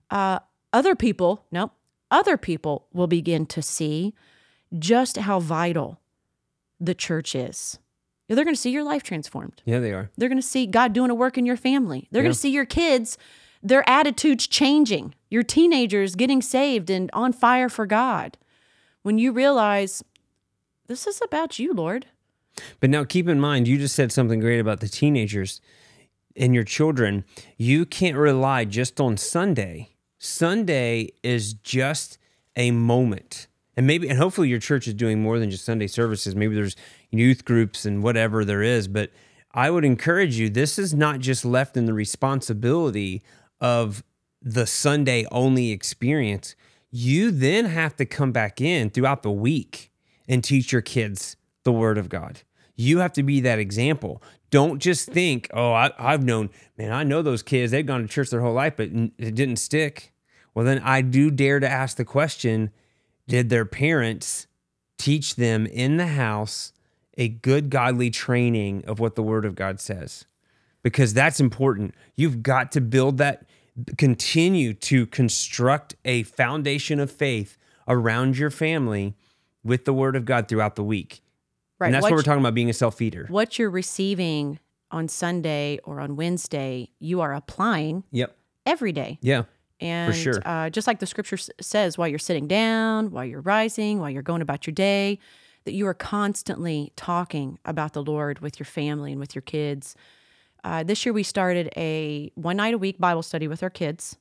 uh, 0.10 0.40
other 0.72 0.96
people, 0.96 1.46
no, 1.52 1.72
other 2.10 2.38
people 2.38 2.88
will 2.94 3.08
begin 3.08 3.46
to 3.48 3.62
see 3.62 4.14
just 4.78 5.18
how 5.18 5.40
vital 5.40 6.00
the 6.80 6.96
church 6.96 7.36
is. 7.36 7.78
They're 8.28 8.44
going 8.44 8.56
to 8.56 8.62
see 8.62 8.72
your 8.72 8.84
life 8.84 9.04
transformed. 9.04 9.62
Yeah, 9.66 9.80
they 9.80 9.92
are. 9.94 10.10
They're 10.18 10.30
going 10.30 10.42
to 10.42 10.48
see 10.48 10.66
God 10.66 10.94
doing 10.94 11.12
a 11.12 11.16
work 11.16 11.38
in 11.38 11.46
your 11.46 11.58
family. 11.58 12.08
They're 12.12 12.22
Yeah. 12.22 12.28
going 12.28 12.34
to 12.34 12.40
see 12.40 12.50
your 12.50 12.66
kids, 12.66 13.18
their 13.62 13.88
attitudes 13.88 14.48
changing, 14.48 15.14
your 15.30 15.44
teenagers 15.44 16.16
getting 16.16 16.42
saved 16.42 16.90
and 16.90 17.10
on 17.14 17.34
fire 17.34 17.70
for 17.70 17.86
God. 17.86 18.38
When 19.04 19.18
you 19.20 19.32
realize 19.32 20.04
this 20.88 21.06
is 21.06 21.22
about 21.24 21.60
you, 21.60 21.74
Lord. 21.74 22.08
But 22.80 22.90
now 22.90 23.04
keep 23.04 23.28
in 23.28 23.40
mind, 23.40 23.68
you 23.68 23.78
just 23.78 23.96
said 23.96 24.12
something 24.12 24.40
great 24.40 24.60
about 24.60 24.80
the 24.80 24.88
teenagers 24.88 25.62
and 26.36 26.54
your 26.54 26.64
children. 26.64 27.26
You 27.58 27.86
can't 27.86 28.18
rely 28.18 28.66
just 28.66 29.00
on 29.00 29.18
Sunday. 29.18 29.90
Sunday 30.18 31.10
is 31.24 31.54
just 31.54 32.18
a 32.56 32.72
moment. 32.72 33.48
And 33.78 33.86
maybe, 33.86 34.10
and 34.10 34.18
hopefully 34.18 34.50
your 34.50 34.60
church 34.60 34.88
is 34.88 34.94
doing 34.94 35.22
more 35.22 35.40
than 35.40 35.52
just 35.52 35.66
Sunday 35.66 35.88
services. 35.88 36.36
Maybe 36.36 36.56
there's 36.56 36.76
youth 37.12 37.46
groups 37.46 37.86
and 37.86 38.02
whatever 38.02 38.46
there 38.46 38.62
is. 38.62 38.88
But 38.88 39.12
I 39.54 39.70
would 39.70 39.86
encourage 39.86 40.38
you, 40.38 40.50
this 40.50 40.80
is 40.80 40.94
not 40.94 41.20
just 41.20 41.46
left 41.46 41.78
in 41.78 41.86
the 41.86 41.94
responsibility 41.94 43.24
of 43.60 44.04
the 44.42 44.66
Sunday 44.66 45.26
only 45.32 45.72
experience. 45.72 46.56
You 46.92 47.32
then 47.32 47.66
have 47.66 47.96
to 47.98 48.06
come 48.06 48.32
back 48.32 48.62
in 48.62 48.90
throughout 48.90 49.24
the 49.24 49.32
week 49.32 49.92
and 50.28 50.44
teach 50.44 50.72
your 50.72 50.82
kids 50.82 51.36
the 51.64 51.72
word 51.72 51.98
of 51.98 52.10
God. 52.10 52.42
You 52.76 53.00
have 53.00 53.14
to 53.14 53.24
be 53.24 53.42
that 53.42 53.60
example. 53.60 54.22
Don't 54.50 54.80
just 54.80 55.10
think, 55.10 55.50
oh, 55.54 55.72
I, 55.74 55.92
I've 55.98 56.24
known, 56.24 56.50
man, 56.78 56.92
I 56.92 57.04
know 57.04 57.22
those 57.22 57.42
kids. 57.42 57.72
They've 57.72 57.86
gone 57.86 58.02
to 58.02 58.08
church 58.08 58.30
their 58.30 58.42
whole 58.42 58.54
life, 58.54 58.76
but 58.78 58.88
it 58.88 59.36
didn't 59.36 59.58
stick. 59.58 60.14
Well, 60.54 60.66
then 60.66 60.80
I 60.80 61.02
do 61.02 61.32
dare 61.32 61.60
to 61.60 61.70
ask 61.70 61.98
the 61.98 62.06
question 62.06 62.72
Did 63.28 63.50
their 63.50 63.66
parents 63.66 64.48
teach 64.98 65.36
them 65.36 65.66
in 65.66 65.98
the 65.98 66.08
house 66.08 66.72
a 67.18 67.28
good 67.28 67.70
godly 67.70 68.10
training 68.10 68.84
of 68.86 69.00
what 69.00 69.16
the 69.16 69.24
word 69.24 69.46
of 69.46 69.56
God 69.56 69.80
says? 69.80 70.26
Because 70.84 71.14
that's 71.14 71.40
important. 71.40 71.96
You've 72.16 72.44
got 72.44 72.72
to 72.74 72.82
build 72.82 73.18
that, 73.18 73.46
continue 73.98 74.74
to 74.74 75.06
construct 75.08 75.96
a 76.06 76.24
foundation 76.24 77.00
of 77.00 77.12
faith 77.12 77.58
around 77.88 78.38
your 78.38 78.52
family 78.52 79.16
with 79.64 79.86
the 79.86 79.94
word 79.94 80.16
of 80.16 80.26
God 80.26 80.48
throughout 80.48 80.76
the 80.76 80.84
week. 80.84 81.22
Right. 81.80 81.88
And 81.88 81.94
that's 81.96 82.04
What 82.04 82.12
what 82.12 82.18
we're 82.18 82.24
talking 82.24 82.40
about 82.40 82.54
being 82.54 82.70
a 82.70 82.74
self 82.74 82.96
feeder. 82.96 83.26
What 83.30 83.60
you're 83.60 83.70
receiving 83.70 84.60
on 84.92 85.08
Sunday 85.08 85.80
or 85.84 86.00
on 86.00 86.16
Wednesday, 86.16 86.90
you 87.00 87.22
are 87.22 87.34
applying 87.34 88.04
Yep. 88.12 88.36
every 88.66 88.92
day. 88.92 89.20
Yeah. 89.22 89.44
And 89.82 90.14
for 90.14 90.18
sure. 90.18 90.42
uh, 90.46 90.70
just 90.70 90.88
like 90.88 91.00
the 91.00 91.06
scripture 91.06 91.38
says, 91.60 91.98
while 91.98 92.08
you're 92.08 92.18
sitting 92.20 92.48
down, 92.48 93.12
while 93.12 93.26
you're 93.26 93.42
rising, 93.42 94.00
while 94.00 94.10
you're 94.10 94.22
going 94.24 94.42
about 94.42 94.66
your 94.66 94.74
day, 94.74 95.20
that 95.66 95.74
you 95.74 95.86
are 95.88 95.94
constantly 95.94 96.94
talking 96.96 97.60
about 97.66 97.92
the 97.94 98.02
Lord 98.04 98.40
with 98.40 98.58
your 98.58 98.66
family 98.66 99.12
and 99.12 99.20
with 99.20 99.36
your 99.36 99.42
kids. 99.42 99.96
Uh, 100.64 100.84
this 100.84 101.06
year, 101.06 101.12
we 101.12 101.24
started 101.24 101.70
a 101.76 102.32
one 102.36 102.56
night 102.58 102.74
a 102.74 102.78
week 102.78 102.98
Bible 103.00 103.22
study 103.22 103.48
with 103.50 103.62
our 103.64 103.70
kids. 103.70 104.18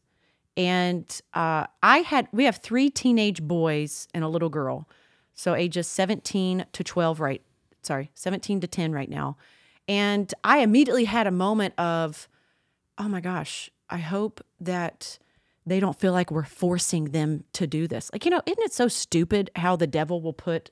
And 0.57 1.05
uh, 1.35 1.67
I 1.83 1.99
had, 1.99 2.29
we 2.33 2.45
have 2.45 2.57
three 2.59 2.91
teenage 2.91 3.43
boys 3.43 4.09
and 4.13 4.25
a 4.25 4.29
little 4.29 4.49
girl. 4.49 4.89
So 5.35 5.55
ages 5.55 5.87
17 5.87 6.67
to 6.73 6.85
12, 6.85 7.21
right? 7.21 7.43
Sorry, 7.83 8.11
17 8.15 8.61
to 8.61 8.67
10 8.67 8.93
right 8.93 9.09
now. 9.11 9.37
And 9.89 10.33
I 10.43 10.59
immediately 10.61 11.05
had 11.05 11.27
a 11.27 11.31
moment 11.31 11.75
of, 11.79 12.29
oh 12.99 13.09
my 13.09 13.21
gosh, 13.21 13.71
I 13.91 13.99
hope 13.99 14.41
that 14.61 15.19
they 15.67 15.81
don't 15.81 15.99
feel 15.99 16.13
like 16.13 16.31
we're 16.31 16.45
forcing 16.45 17.07
them 17.07 17.45
to 17.55 17.67
do 17.67 17.87
this. 17.87 18.11
Like, 18.13 18.25
you 18.25 18.31
know, 18.31 18.41
isn't 18.47 18.63
it 18.63 18.73
so 18.73 18.89
stupid 18.89 19.51
how 19.57 19.77
the 19.77 19.87
devil 19.87 20.21
will 20.23 20.33
put 20.33 20.71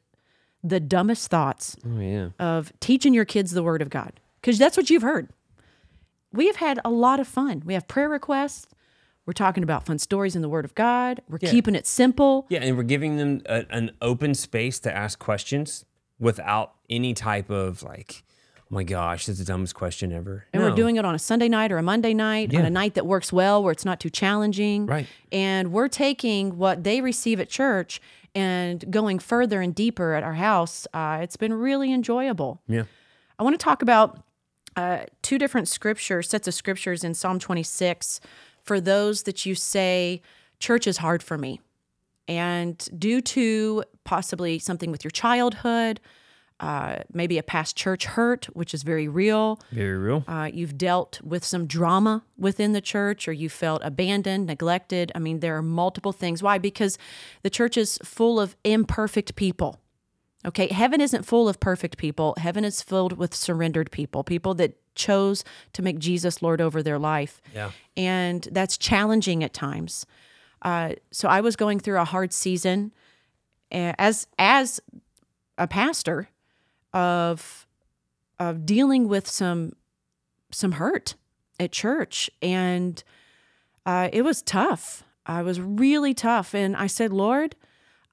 the 0.64 0.81
dumbest 0.81 1.29
thoughts 1.31 1.77
Oh, 1.85 1.98
yeah. 1.98 2.29
of 2.38 2.72
teaching 2.81 3.12
your 3.12 3.25
kids 3.25 3.51
the 3.53 3.62
word 3.62 3.83
of 3.83 3.90
God? 3.90 4.20
Because 4.40 4.59
that's 4.59 4.77
what 4.77 4.90
you've 4.90 5.03
heard. 5.03 5.29
We 6.33 6.46
have 6.46 6.57
had 6.57 6.81
a 6.85 6.90
lot 6.90 7.20
of 7.20 7.29
fun. 7.29 7.62
We 7.66 7.75
have 7.75 7.87
prayer 7.88 8.09
requests. 8.09 8.66
We're 9.27 9.33
talking 9.35 9.63
about 9.63 9.87
fun 9.87 9.99
stories 9.99 10.35
in 10.35 10.43
the 10.43 10.49
word 10.49 10.65
of 10.65 10.75
God. 10.75 11.21
We're 11.29 11.39
keeping 11.39 11.75
it 11.77 11.87
simple. 11.87 12.47
Yeah. 12.49 12.61
And 12.63 12.77
we're 12.77 12.83
giving 12.83 13.17
them 13.19 13.43
a, 13.47 13.65
an 13.71 13.93
open 14.01 14.35
space 14.35 14.81
to 14.81 14.95
ask 14.95 15.19
questions 15.19 15.85
without 16.19 16.73
any 16.91 17.15
type 17.15 17.49
of 17.49 17.83
like, 17.85 18.25
oh 18.61 18.65
my 18.71 18.83
gosh, 18.83 19.27
that's 19.27 19.39
the 19.39 19.45
dumbest 19.45 19.75
question 19.77 20.11
ever. 20.13 20.47
And 20.53 20.61
No. 20.63 20.69
we're 20.71 20.75
doing 20.77 20.97
it 20.97 21.05
on 21.05 21.15
a 21.15 21.19
Sunday 21.21 21.49
night 21.49 21.71
or 21.71 21.79
a 21.79 21.83
Monday 21.83 22.15
night, 22.15 22.53
on 22.55 22.65
a 22.65 22.71
night 22.71 22.95
that 22.95 23.07
works 23.07 23.33
well, 23.33 23.63
where 23.63 23.71
it's 23.71 23.85
not 23.85 24.01
too 24.01 24.11
challenging. 24.11 24.87
Right. 24.87 25.07
And 25.31 25.73
we're 25.73 25.89
taking 25.89 26.59
what 26.59 26.83
they 26.83 27.01
receive 27.01 27.39
at 27.39 27.49
church 27.49 28.01
and 28.35 28.85
going 28.91 29.21
further 29.21 29.61
and 29.61 29.73
deeper 29.73 30.15
at 30.15 30.25
our 30.25 30.35
house. 30.35 30.89
Uh, 30.93 31.21
it's 31.23 31.37
been 31.37 31.53
really 31.55 31.93
enjoyable. 31.93 32.61
Yeah. 32.67 32.85
I 33.39 33.45
want 33.45 33.55
to 33.59 33.63
talk 33.63 33.83
about 33.83 34.21
uh, 34.75 35.01
two 35.21 35.39
different 35.39 35.69
scriptures, 35.69 36.29
sets 36.31 36.49
of 36.49 36.55
scriptures 36.55 37.05
in 37.05 37.15
Psalm 37.15 37.39
26 37.39 38.21
for 38.64 38.81
those 38.81 39.22
that 39.25 39.44
you 39.46 39.55
say, 39.55 40.22
church 40.59 40.87
is 40.87 40.98
hard 40.98 41.22
for 41.22 41.37
me. 41.38 41.61
And 42.29 42.88
due 42.96 43.20
to 43.20 43.85
possibly 44.05 44.59
something 44.59 44.90
with 44.90 45.05
your 45.05 45.11
childhood, 45.11 46.01
uh, 46.61 46.98
maybe 47.12 47.38
a 47.38 47.42
past 47.42 47.77
church 47.77 48.05
hurt, 48.05 48.44
which 48.55 48.72
is 48.72 48.85
very 48.85 49.09
real, 49.09 49.59
Very 49.72 49.98
real. 49.98 50.22
uh, 50.29 50.48
you've 50.53 50.79
dealt 50.79 51.20
with 51.22 51.44
some 51.44 51.66
drama 51.66 52.22
within 52.38 52.72
the 52.72 52.81
church 52.81 53.27
or 53.27 53.33
you 53.33 53.48
felt 53.48 53.83
abandoned, 53.85 54.46
neglected. 54.46 55.11
I 55.16 55.18
mean, 55.18 55.40
there 55.40 55.57
are 55.57 55.62
multiple 55.62 56.12
things. 56.12 56.40
Why? 56.40 56.59
Because 56.59 56.98
the 57.42 57.51
church 57.51 57.77
is 57.77 57.98
full 58.05 58.38
of 58.38 58.55
imperfect 58.62 59.35
people. 59.35 59.81
Okay, 60.46 60.68
heaven 60.68 61.01
isn't 61.01 61.25
full 61.25 61.48
of 61.48 61.59
perfect 61.59 61.98
people. 61.98 62.35
Heaven 62.38 62.64
is 62.64 62.83
filled 62.83 63.14
with 63.18 63.35
surrendered 63.35 63.90
people, 63.90 64.22
people 64.25 64.55
that 64.55 64.77
chose 64.95 65.45
to 65.73 65.83
make 65.83 65.99
Jesus 65.99 66.43
Lord 66.43 66.61
over 66.61 66.83
their 66.83 66.99
life. 66.99 67.41
Yeah. 67.55 67.71
And 67.97 68.47
that's 68.53 68.77
challenging 68.77 69.43
at 69.45 69.53
times. 69.53 70.07
Uh, 70.63 70.95
so 71.11 71.29
I 71.29 71.41
was 71.41 71.57
going 71.57 71.81
through 71.81 71.99
a 71.99 72.05
hard 72.05 72.33
season 72.33 72.93
uh, 73.73 73.95
as 73.99 74.27
as 74.39 74.81
a 75.59 75.67
pastor 75.67 76.29
of 76.93 77.67
of 78.39 78.67
dealing 78.67 79.09
with 79.09 79.29
some 79.29 79.73
some 80.51 80.73
hurt 80.73 81.15
at 81.59 81.73
church 81.73 82.31
and 82.41 83.03
uh, 83.87 84.09
it 84.13 84.23
was 84.23 84.43
tough 84.43 85.05
i 85.27 85.43
was 85.43 85.61
really 85.61 86.13
tough 86.13 86.55
and 86.55 86.77
i 86.77 86.87
said 86.87 87.13
lord 87.13 87.55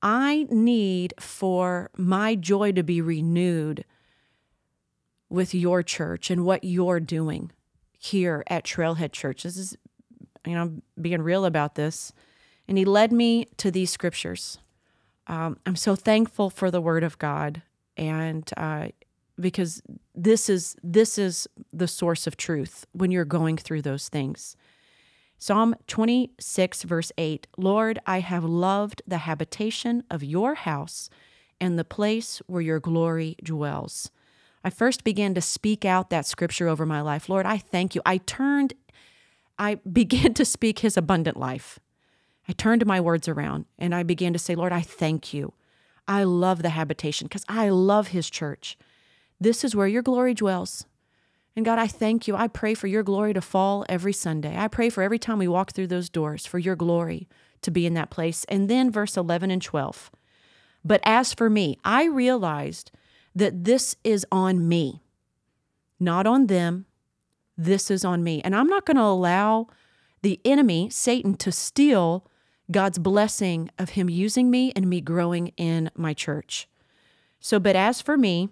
i 0.01 0.45
need 0.49 1.13
for 1.19 1.89
my 1.97 2.35
joy 2.35 2.71
to 2.71 2.83
be 2.83 3.01
renewed 3.01 3.83
with 5.29 5.53
your 5.53 5.83
church 5.83 6.29
and 6.29 6.45
what 6.45 6.63
you're 6.63 6.99
doing 6.99 7.51
here 7.97 8.43
at 8.47 8.63
trailhead 8.63 9.11
church 9.11 9.43
this 9.43 9.57
is 9.57 9.77
you 10.45 10.53
know 10.53 10.73
being 10.99 11.21
real 11.21 11.45
about 11.45 11.75
this 11.75 12.13
and 12.67 12.77
he 12.77 12.85
led 12.85 13.11
me 13.11 13.45
to 13.57 13.69
these 13.69 13.91
scriptures 13.91 14.57
um, 15.27 15.57
i'm 15.65 15.75
so 15.75 15.95
thankful 15.95 16.49
for 16.49 16.71
the 16.71 16.81
word 16.81 17.03
of 17.03 17.17
god 17.17 17.61
and 17.97 18.49
uh, 18.55 18.87
because 19.39 19.81
this 20.13 20.49
is 20.49 20.75
this 20.83 21.17
is 21.17 21.47
the 21.71 21.87
source 21.87 22.27
of 22.27 22.37
truth 22.37 22.85
when 22.91 23.11
you're 23.11 23.25
going 23.25 23.57
through 23.57 23.81
those 23.81 24.09
things. 24.09 24.55
Psalm 25.37 25.75
26 25.87 26.83
verse 26.83 27.11
8. 27.17 27.47
Lord, 27.57 27.99
I 28.05 28.19
have 28.19 28.43
loved 28.43 29.01
the 29.07 29.19
habitation 29.19 30.03
of 30.09 30.23
your 30.23 30.55
house 30.55 31.09
and 31.61 31.77
the 31.77 31.85
place 31.85 32.41
where 32.47 32.61
your 32.61 32.79
glory 32.79 33.35
dwells. 33.43 34.11
I 34.63 34.69
first 34.69 35.03
began 35.03 35.33
to 35.35 35.41
speak 35.41 35.85
out 35.85 36.09
that 36.09 36.25
scripture 36.25 36.67
over 36.67 36.85
my 36.85 37.01
life. 37.01 37.29
Lord, 37.29 37.45
I 37.45 37.57
thank 37.57 37.95
you. 37.95 38.01
I 38.05 38.17
turned 38.17 38.73
I 39.57 39.75
began 39.91 40.33
to 40.35 40.45
speak 40.45 40.79
his 40.79 40.97
abundant 40.97 41.37
life. 41.37 41.79
I 42.47 42.53
turned 42.53 42.85
my 42.85 42.99
words 42.99 43.27
around 43.27 43.65
and 43.77 43.93
I 43.93 44.03
began 44.03 44.33
to 44.33 44.39
say, 44.39 44.55
Lord, 44.55 44.71
I 44.71 44.81
thank 44.81 45.33
you. 45.33 45.53
I 46.07 46.23
love 46.23 46.63
the 46.63 46.69
habitation 46.69 47.25
because 47.27 47.45
I 47.47 47.69
love 47.69 48.07
his 48.07 48.29
church. 48.29 48.77
This 49.39 49.63
is 49.63 49.75
where 49.75 49.87
your 49.87 50.01
glory 50.01 50.33
dwells. 50.33 50.85
And 51.55 51.65
God, 51.65 51.77
I 51.77 51.87
thank 51.87 52.27
you. 52.27 52.35
I 52.35 52.47
pray 52.47 52.73
for 52.73 52.87
your 52.87 53.03
glory 53.03 53.33
to 53.33 53.41
fall 53.41 53.85
every 53.87 54.13
Sunday. 54.13 54.57
I 54.57 54.67
pray 54.67 54.89
for 54.89 55.03
every 55.03 55.19
time 55.19 55.37
we 55.37 55.47
walk 55.47 55.71
through 55.71 55.87
those 55.87 56.09
doors 56.09 56.45
for 56.45 56.57
your 56.57 56.75
glory 56.75 57.27
to 57.61 57.69
be 57.69 57.85
in 57.85 57.93
that 57.93 58.09
place. 58.09 58.45
And 58.45 58.69
then 58.69 58.91
verse 58.91 59.17
11 59.17 59.51
and 59.51 59.61
12. 59.61 60.09
But 60.83 61.01
as 61.03 61.33
for 61.33 61.49
me, 61.49 61.77
I 61.83 62.05
realized 62.05 62.91
that 63.39 63.63
this 63.63 63.95
is 64.03 64.25
on 64.31 64.67
me, 64.67 65.01
not 65.99 66.27
on 66.27 66.47
them. 66.47 66.85
This 67.57 67.91
is 67.91 68.05
on 68.05 68.23
me. 68.23 68.41
And 68.41 68.55
I'm 68.55 68.67
not 68.67 68.85
going 68.85 68.97
to 68.97 69.03
allow 69.03 69.67
the 70.21 70.39
enemy, 70.45 70.89
Satan, 70.89 71.35
to 71.35 71.51
steal 71.51 72.25
God's 72.71 72.99
blessing 72.99 73.69
of 73.79 73.91
him 73.91 74.09
using 74.09 74.51
me 74.51 74.71
and 74.75 74.89
me 74.89 75.01
growing 75.01 75.47
in 75.57 75.89
my 75.95 76.13
church. 76.13 76.67
So, 77.39 77.59
but 77.59 77.75
as 77.75 78.01
for 78.01 78.17
me, 78.17 78.49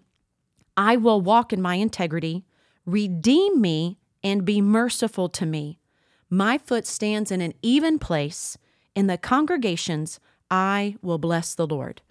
I 0.76 0.98
will 0.98 1.22
walk 1.22 1.54
in 1.54 1.62
my 1.62 1.76
integrity, 1.76 2.46
redeem 2.86 3.62
me, 3.62 3.98
and 4.24 4.46
be 4.46 4.62
merciful 4.62 5.30
to 5.30 5.46
me. 5.46 5.80
My 6.30 6.58
foot 6.58 6.86
stands 6.86 7.32
in 7.32 7.42
an 7.42 7.54
even 7.62 8.00
place. 8.00 8.58
In 8.96 9.08
the 9.08 9.18
congregations, 9.18 10.20
I 10.50 10.96
will 11.02 11.18
bless 11.18 11.54
the 11.54 11.68
Lord. 11.68 12.02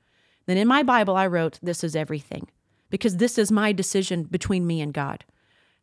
Then 0.46 0.56
in 0.56 0.68
my 0.68 0.82
Bible, 0.82 1.16
I 1.16 1.26
wrote, 1.26 1.58
This 1.62 1.82
is 1.82 1.96
everything, 1.96 2.48
because 2.90 3.16
this 3.16 3.38
is 3.38 3.50
my 3.50 3.72
decision 3.72 4.24
between 4.24 4.66
me 4.66 4.80
and 4.80 4.92
God. 4.92 5.24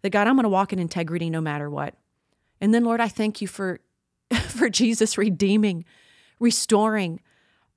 That 0.02 0.12
God, 0.12 0.28
I'm 0.28 0.36
going 0.36 0.44
to 0.44 0.50
walk 0.50 0.74
in 0.74 0.80
integrity 0.80 1.30
no 1.30 1.42
matter 1.42 1.70
what. 1.70 1.96
And 2.60 2.74
then, 2.74 2.84
Lord, 2.84 3.02
I 3.02 3.08
thank 3.08 3.42
you 3.42 3.48
for, 3.48 3.80
for 4.48 4.70
Jesus 4.70 5.18
redeeming, 5.18 5.86
restoring, 6.40 7.22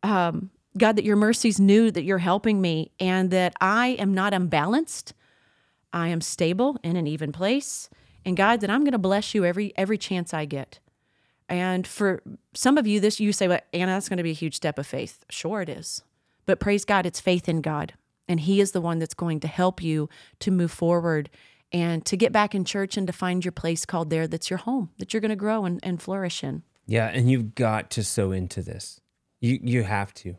um, 0.03 0.51
God, 0.77 0.97
that 0.97 1.05
your 1.05 1.17
mercies 1.17 1.59
new, 1.59 1.91
that 1.91 2.03
you're 2.03 2.19
helping 2.19 2.61
me 2.61 2.91
and 3.01 3.31
that 3.31 3.55
I 3.61 3.89
am 3.99 4.13
not 4.13 4.35
unbalanced. 4.35 5.15
I 5.93 6.09
am 6.09 6.21
stable 6.21 6.79
in 6.83 6.97
an 6.97 7.07
even 7.07 7.33
place. 7.33 7.89
And 8.25 8.37
God, 8.37 8.61
that 8.61 8.71
I'm 8.71 8.83
going 8.83 8.93
to 8.93 8.99
bless 8.99 9.35
you 9.35 9.45
every 9.45 9.73
every 9.77 9.97
chance 9.97 10.35
I 10.35 10.45
get. 10.45 10.81
And 11.49 11.87
for 11.87 12.23
some 12.55 12.77
of 12.77 12.87
you, 12.87 12.99
this 13.01 13.21
you 13.21 13.33
say, 13.33 13.47
well, 13.47 13.61
Anna, 13.73 13.93
that's 13.93 14.09
going 14.09 14.17
to 14.17 14.23
be 14.23 14.33
a 14.33 14.35
huge 14.35 14.57
step 14.57 14.79
of 14.79 14.87
faith. 14.87 15.25
Sure, 15.31 15.63
it 15.63 15.69
is. 15.69 16.03
But 16.45 16.61
praise 16.61 16.85
God, 16.85 17.07
it's 17.07 17.21
faith 17.21 17.49
in 17.49 17.61
God. 17.61 17.95
And 18.29 18.41
He 18.41 18.61
is 18.61 18.73
the 18.73 18.81
one 18.81 18.99
that's 18.99 19.15
going 19.15 19.41
to 19.41 19.49
help 19.49 19.83
you 19.83 20.09
to 20.41 20.51
move 20.51 20.73
forward 20.73 21.31
and 21.73 22.05
to 22.07 22.17
get 22.17 22.33
back 22.33 22.55
in 22.55 22.65
church 22.65 22.97
and 22.97 23.07
to 23.07 23.13
find 23.13 23.45
your 23.45 23.53
place 23.53 23.85
called 23.85 24.11
there 24.11 24.27
that's 24.27 24.51
your 24.51 24.59
home, 24.59 24.91
that 24.99 25.13
you're 25.13 25.21
going 25.21 25.31
to 25.31 25.37
grow 25.37 25.65
and, 25.65 25.81
and 25.83 26.01
flourish 26.01 26.45
in. 26.45 26.63
Yeah, 26.87 27.07
and 27.09 27.31
you've 27.31 27.55
got 27.55 27.91
to 27.93 28.05
sow 28.05 28.31
into 28.31 28.63
this. 28.63 29.01
You 29.41 29.59
you 29.63 29.83
have 29.83 30.15
to. 30.15 30.37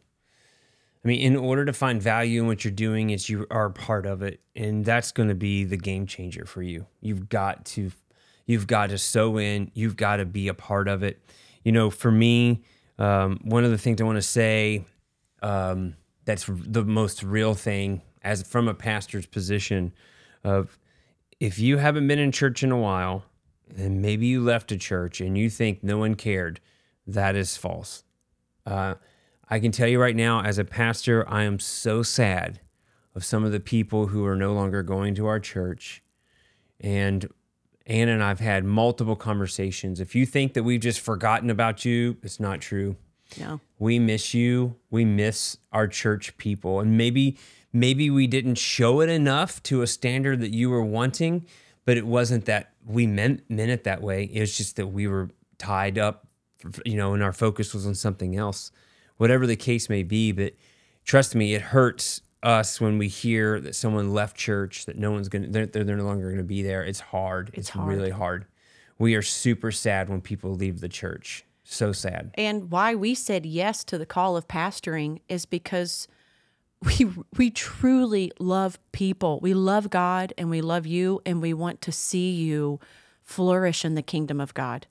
I 1.04 1.08
mean, 1.08 1.22
in 1.22 1.36
order 1.38 1.64
to 1.66 1.74
find 1.74 2.02
value 2.02 2.42
in 2.42 2.48
what 2.48 2.66
you're 2.66 2.72
doing, 2.72 3.12
is 3.12 3.30
you 3.30 3.46
are 3.52 3.70
part 3.70 4.06
of 4.06 4.22
it, 4.22 4.42
and 4.56 4.84
that's 4.84 5.12
going 5.12 5.30
to 5.30 5.36
be 5.36 5.64
the 5.64 5.78
game 5.78 6.06
changer 6.06 6.46
for 6.46 6.62
you. 6.62 6.86
You've 7.02 7.30
got 7.30 7.66
to, 7.66 7.92
you've 8.46 8.68
got 8.68 8.90
to 8.90 8.98
sow 8.98 9.38
in. 9.38 9.72
You've 9.74 9.96
got 9.96 10.18
to 10.18 10.26
be 10.26 10.48
a 10.48 10.54
part 10.54 10.88
of 10.88 11.04
it. 11.04 11.22
You 11.64 11.72
know, 11.72 11.90
for 11.90 12.12
me, 12.12 12.64
um, 12.98 13.40
one 13.44 13.64
of 13.64 13.72
the 13.72 13.78
things 13.78 14.02
I 14.02 14.06
want 14.06 14.18
to 14.18 14.22
say 14.22 14.86
um, 15.42 15.96
that's 16.28 16.46
the 16.46 16.84
most 16.84 17.24
real 17.24 17.56
thing, 17.56 18.02
as 18.22 18.44
from 18.44 18.68
a 18.68 18.74
pastor's 18.74 19.26
position, 19.26 19.94
of 20.44 20.78
if 21.40 21.58
you 21.58 21.78
haven't 21.78 22.06
been 22.06 22.20
in 22.20 22.34
church 22.34 22.64
in 22.64 22.72
a 22.72 22.78
while, 22.78 23.24
and 23.78 24.02
maybe 24.02 24.28
you 24.28 24.44
left 24.44 24.72
a 24.74 24.78
church 24.78 25.22
and 25.22 25.38
you 25.38 25.50
think 25.50 25.84
no 25.84 25.98
one 25.98 26.16
cared, 26.16 26.60
that 27.08 27.38
is 27.38 27.56
false. 27.56 28.04
Uh, 28.66 28.96
I 29.50 29.60
can 29.60 29.72
tell 29.72 29.88
you 29.88 30.02
right 30.02 30.16
now, 30.16 30.42
as 30.42 30.58
a 30.58 30.66
pastor, 30.66 31.28
I 31.30 31.44
am 31.44 31.60
so 31.60 32.04
sad 32.04 32.60
of 33.16 33.24
some 33.24 33.46
of 33.46 33.54
the 33.54 33.62
people 33.62 34.08
who 34.08 34.26
are 34.26 34.36
no 34.36 34.54
longer 34.54 34.84
going 34.84 35.16
to 35.16 35.28
our 35.28 35.40
church. 35.40 36.04
And 36.82 37.30
Anna 37.86 38.12
and 38.12 38.24
I've 38.24 38.42
had 38.42 38.66
multiple 38.66 39.16
conversations. 39.16 40.02
If 40.02 40.14
you 40.14 40.26
think 40.26 40.56
that 40.56 40.64
we've 40.64 40.82
just 40.82 41.00
forgotten 41.00 41.50
about 41.50 41.86
you, 41.86 42.18
it's 42.22 42.38
not 42.38 42.60
true. 42.60 42.98
No. 43.40 43.60
We 43.80 44.00
miss 44.00 44.34
you. 44.34 44.76
We 44.90 45.06
miss 45.06 45.58
our 45.72 45.88
church 45.88 46.38
people. 46.38 46.80
And 46.80 46.98
maybe 46.98 47.38
maybe 47.74 48.10
we 48.10 48.28
didn't 48.28 48.56
show 48.56 49.02
it 49.02 49.10
enough 49.10 49.62
to 49.64 49.82
a 49.82 49.88
standard 49.88 50.40
that 50.42 50.54
you 50.54 50.70
were 50.70 50.84
wanting, 50.84 51.46
but 51.86 51.98
it 51.98 52.06
wasn't 52.08 52.46
that 52.46 52.74
we 52.86 53.06
meant 53.08 53.44
meant 53.50 53.72
it 53.72 53.84
that 53.84 54.02
way. 54.02 54.24
It 54.24 54.40
was 54.40 54.58
just 54.58 54.76
that 54.78 54.88
we 54.88 55.08
were 55.08 55.30
tied 55.58 55.98
up, 55.98 56.28
you 56.86 56.96
know, 56.96 57.14
and 57.14 57.22
our 57.22 57.34
focus 57.34 57.74
was 57.74 57.86
on 57.86 57.96
something 57.96 58.36
else 58.36 58.72
whatever 59.18 59.48
the 59.48 59.56
case 59.56 59.90
may 59.90 60.04
be. 60.04 60.32
But 60.32 60.54
trust 61.04 61.36
me, 61.36 61.54
it 61.54 61.62
hurts 61.62 62.22
us 62.44 62.80
when 62.80 62.98
we 62.98 63.08
hear 63.08 63.60
that 63.60 63.76
someone 63.76 64.14
left 64.14 64.38
church, 64.38 64.86
that 64.86 64.98
no 64.98 65.12
one's 65.12 65.28
gonna, 65.28 65.48
they're, 65.48 65.66
they're 65.66 65.98
no 65.98 66.04
longer 66.06 66.30
gonna 66.30 66.44
be 66.44 66.62
there. 66.62 66.84
It's 66.84 67.00
hard. 67.00 67.50
It's, 67.50 67.58
It's 67.58 67.70
hard. 67.70 67.90
really 67.90 68.12
hard. 68.12 68.46
We 69.00 69.16
are 69.16 69.22
super 69.22 69.72
sad 69.72 70.10
when 70.10 70.22
people 70.22 70.54
leave 70.54 70.80
the 70.80 70.90
church. 70.90 71.44
So 71.70 71.92
sad. 71.92 72.32
And 72.36 72.72
why 72.72 72.96
we 72.96 73.14
said 73.14 73.46
yes 73.46 73.84
to 73.86 73.98
the 73.98 74.06
call 74.06 74.38
of 74.38 74.48
pastoring 74.48 75.20
is 75.28 75.46
because 75.46 76.08
we 76.82 77.12
we 77.36 77.50
truly 77.50 78.32
love 78.40 78.80
people. 78.94 79.40
We 79.42 79.54
love 79.54 79.90
God 79.90 80.32
and 80.38 80.50
we 80.50 80.62
love 80.62 80.88
you 80.88 81.22
and 81.26 81.42
we 81.42 81.54
want 81.54 81.82
to 81.82 81.92
see 81.92 82.32
you 82.32 82.80
flourish 83.22 83.84
in 83.84 83.96
the 83.96 84.02
kingdom 84.02 84.40
of 84.40 84.54
God. 84.54 84.88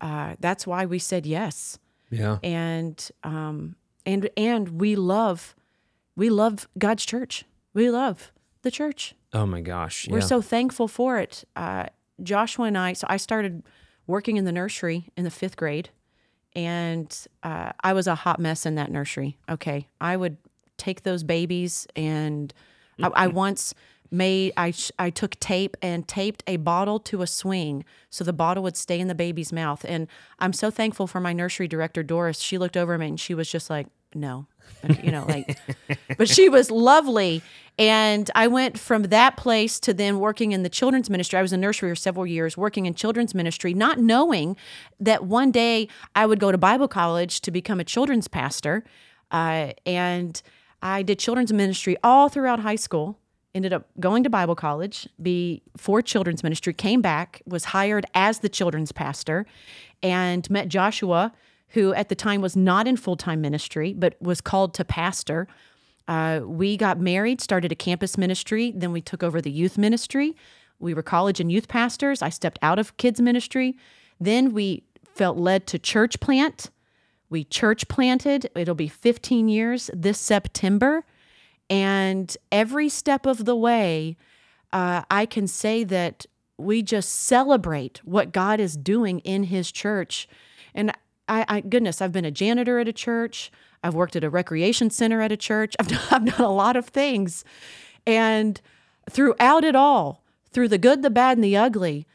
Uh, 0.00 0.36
that's 0.38 0.64
why 0.64 0.86
we 0.86 1.00
said 1.00 1.26
yes. 1.26 1.78
Yeah. 2.10 2.38
And 2.44 3.10
um, 3.24 3.74
and 4.04 4.30
and 4.36 4.80
we 4.80 4.94
love 4.94 5.56
we 6.14 6.30
love 6.30 6.68
God's 6.78 7.04
church. 7.04 7.44
We 7.74 7.90
love 7.90 8.30
the 8.62 8.70
church. 8.70 9.16
Oh 9.32 9.44
my 9.44 9.60
gosh. 9.60 10.06
We're 10.08 10.20
so 10.20 10.40
thankful 10.40 10.86
for 10.86 11.18
it. 11.18 11.44
Uh, 11.56 11.86
Joshua 12.22 12.66
and 12.66 12.78
I, 12.78 12.92
so 12.92 13.06
I 13.10 13.16
started 13.16 13.64
working 14.06 14.36
in 14.36 14.44
the 14.44 14.52
nursery 14.52 15.08
in 15.16 15.24
the 15.24 15.30
fifth 15.30 15.56
grade, 15.56 15.90
and 16.54 17.26
uh, 17.42 17.72
I 17.80 17.92
was 17.92 18.06
a 18.06 18.14
hot 18.14 18.38
mess 18.38 18.64
in 18.64 18.74
that 18.76 18.90
nursery. 18.90 19.36
Okay. 19.48 19.88
I 20.00 20.16
would 20.16 20.36
take 20.78 21.02
those 21.02 21.22
babies, 21.22 21.86
and 21.94 22.52
I, 23.02 23.08
I 23.08 23.26
once 23.26 23.74
made, 24.10 24.52
I, 24.56 24.72
I 24.98 25.10
took 25.10 25.38
tape 25.40 25.76
and 25.82 26.06
taped 26.06 26.42
a 26.46 26.56
bottle 26.56 26.98
to 27.00 27.22
a 27.22 27.26
swing 27.26 27.84
so 28.10 28.24
the 28.24 28.32
bottle 28.32 28.62
would 28.62 28.76
stay 28.76 29.00
in 29.00 29.08
the 29.08 29.14
baby's 29.14 29.52
mouth. 29.52 29.84
And 29.86 30.08
I'm 30.38 30.52
so 30.52 30.70
thankful 30.70 31.06
for 31.06 31.20
my 31.20 31.32
nursery 31.32 31.68
director, 31.68 32.02
Doris. 32.02 32.38
She 32.38 32.58
looked 32.58 32.76
over 32.76 32.94
at 32.94 33.00
me 33.00 33.08
and 33.08 33.20
she 33.20 33.34
was 33.34 33.50
just 33.50 33.68
like, 33.68 33.88
no, 34.14 34.46
you 35.02 35.10
know, 35.10 35.24
like, 35.26 35.58
but 36.18 36.28
she 36.28 36.48
was 36.48 36.70
lovely. 36.70 37.42
And 37.78 38.30
I 38.34 38.46
went 38.46 38.78
from 38.78 39.04
that 39.04 39.36
place 39.36 39.78
to 39.80 39.92
then 39.92 40.18
working 40.18 40.52
in 40.52 40.62
the 40.62 40.70
children's 40.70 41.10
ministry. 41.10 41.38
I 41.38 41.42
was 41.42 41.52
in 41.52 41.60
nursery 41.60 41.90
for 41.90 41.96
several 41.96 42.26
years, 42.26 42.56
working 42.56 42.86
in 42.86 42.94
children's 42.94 43.34
ministry, 43.34 43.74
not 43.74 43.98
knowing 43.98 44.56
that 44.98 45.24
one 45.24 45.50
day 45.50 45.88
I 46.14 46.24
would 46.24 46.40
go 46.40 46.50
to 46.50 46.58
Bible 46.58 46.88
college 46.88 47.42
to 47.42 47.50
become 47.50 47.78
a 47.78 47.84
children's 47.84 48.28
pastor. 48.28 48.84
Uh, 49.30 49.72
and 49.84 50.40
I 50.80 51.02
did 51.02 51.18
children's 51.18 51.52
ministry 51.52 51.96
all 52.02 52.28
throughout 52.28 52.60
high 52.60 52.76
school. 52.76 53.18
Ended 53.54 53.72
up 53.72 53.86
going 53.98 54.22
to 54.22 54.30
Bible 54.30 54.54
college, 54.54 55.08
be 55.20 55.62
for 55.78 56.02
children's 56.02 56.42
ministry, 56.42 56.74
came 56.74 57.00
back, 57.00 57.40
was 57.46 57.64
hired 57.64 58.04
as 58.14 58.40
the 58.40 58.50
children's 58.50 58.92
pastor, 58.92 59.46
and 60.02 60.48
met 60.50 60.68
Joshua, 60.68 61.32
who 61.76 61.92
at 61.92 62.08
the 62.08 62.14
time 62.14 62.40
was 62.40 62.56
not 62.56 62.88
in 62.88 62.96
full 62.96 63.16
time 63.16 63.42
ministry, 63.42 63.92
but 63.92 64.16
was 64.20 64.40
called 64.40 64.72
to 64.74 64.84
pastor. 64.84 65.46
Uh, 66.08 66.40
we 66.42 66.74
got 66.76 66.98
married, 66.98 67.38
started 67.40 67.70
a 67.70 67.74
campus 67.74 68.16
ministry, 68.16 68.72
then 68.74 68.92
we 68.92 69.02
took 69.02 69.22
over 69.22 69.42
the 69.42 69.50
youth 69.50 69.76
ministry. 69.76 70.34
We 70.78 70.94
were 70.94 71.02
college 71.02 71.38
and 71.38 71.52
youth 71.52 71.68
pastors. 71.68 72.22
I 72.22 72.30
stepped 72.30 72.58
out 72.62 72.78
of 72.78 72.96
kids 72.96 73.20
ministry. 73.20 73.76
Then 74.18 74.54
we 74.54 74.84
felt 75.04 75.36
led 75.36 75.66
to 75.66 75.78
church 75.78 76.18
plant. 76.18 76.70
We 77.28 77.44
church 77.44 77.88
planted. 77.88 78.48
It'll 78.56 78.74
be 78.74 78.88
15 78.88 79.48
years 79.48 79.90
this 79.92 80.18
September. 80.18 81.04
And 81.68 82.34
every 82.50 82.88
step 82.88 83.26
of 83.26 83.44
the 83.44 83.56
way, 83.56 84.16
uh, 84.72 85.02
I 85.10 85.26
can 85.26 85.46
say 85.46 85.84
that 85.84 86.24
we 86.56 86.82
just 86.82 87.10
celebrate 87.10 87.98
what 88.04 88.32
God 88.32 88.60
is 88.60 88.78
doing 88.78 89.18
in 89.20 89.44
His 89.44 89.70
church. 89.70 90.26
And 90.74 90.92
I, 91.28 91.44
I 91.48 91.60
goodness, 91.60 92.00
I've 92.00 92.12
been 92.12 92.24
a 92.24 92.30
janitor 92.30 92.78
at 92.78 92.88
a 92.88 92.92
church. 92.92 93.50
I've 93.82 93.94
worked 93.94 94.16
at 94.16 94.24
a 94.24 94.30
recreation 94.30 94.90
center 94.90 95.20
at 95.20 95.32
a 95.32 95.36
church. 95.36 95.74
I've 95.80 95.88
done, 95.88 96.00
I've 96.10 96.24
done 96.24 96.40
a 96.40 96.52
lot 96.52 96.76
of 96.76 96.86
things. 96.86 97.44
And 98.06 98.60
throughout 99.10 99.64
it 99.64 99.76
all, 99.76 100.22
through 100.52 100.68
the 100.68 100.78
good, 100.78 101.02
the 101.02 101.10
bad, 101.10 101.36
and 101.36 101.44
the 101.44 101.56
ugly, 101.56 102.06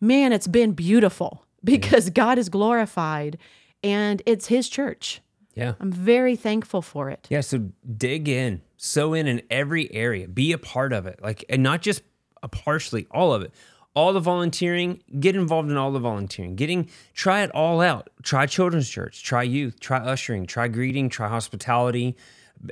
man, 0.00 0.32
it's 0.32 0.46
been 0.46 0.72
beautiful 0.72 1.44
because 1.64 2.10
God 2.10 2.38
is 2.38 2.48
glorified 2.48 3.36
and 3.82 4.22
it's 4.26 4.46
His 4.46 4.68
church. 4.68 5.20
yeah. 5.54 5.74
I'm 5.80 5.92
very 5.92 6.36
thankful 6.36 6.82
for 6.82 7.10
it. 7.10 7.26
Yeah, 7.30 7.40
so 7.40 7.70
dig 7.96 8.28
in, 8.28 8.62
sow 8.76 9.14
in 9.14 9.26
in 9.26 9.42
every 9.50 9.92
area, 9.92 10.28
be 10.28 10.52
a 10.52 10.58
part 10.58 10.92
of 10.92 11.06
it, 11.06 11.20
like, 11.22 11.44
and 11.48 11.62
not 11.62 11.82
just 11.82 12.02
a 12.42 12.48
partially, 12.48 13.06
all 13.10 13.34
of 13.34 13.42
it. 13.42 13.52
All 13.94 14.12
the 14.12 14.20
volunteering, 14.20 15.02
get 15.18 15.34
involved 15.34 15.68
in 15.70 15.76
all 15.76 15.90
the 15.90 15.98
volunteering. 15.98 16.54
Getting, 16.54 16.88
try 17.12 17.42
it 17.42 17.50
all 17.50 17.80
out. 17.80 18.08
Try 18.22 18.46
children's 18.46 18.88
church, 18.88 19.22
try 19.24 19.42
youth, 19.42 19.80
try 19.80 19.98
ushering, 19.98 20.46
try 20.46 20.68
greeting, 20.68 21.08
try 21.08 21.28
hospitality. 21.28 22.16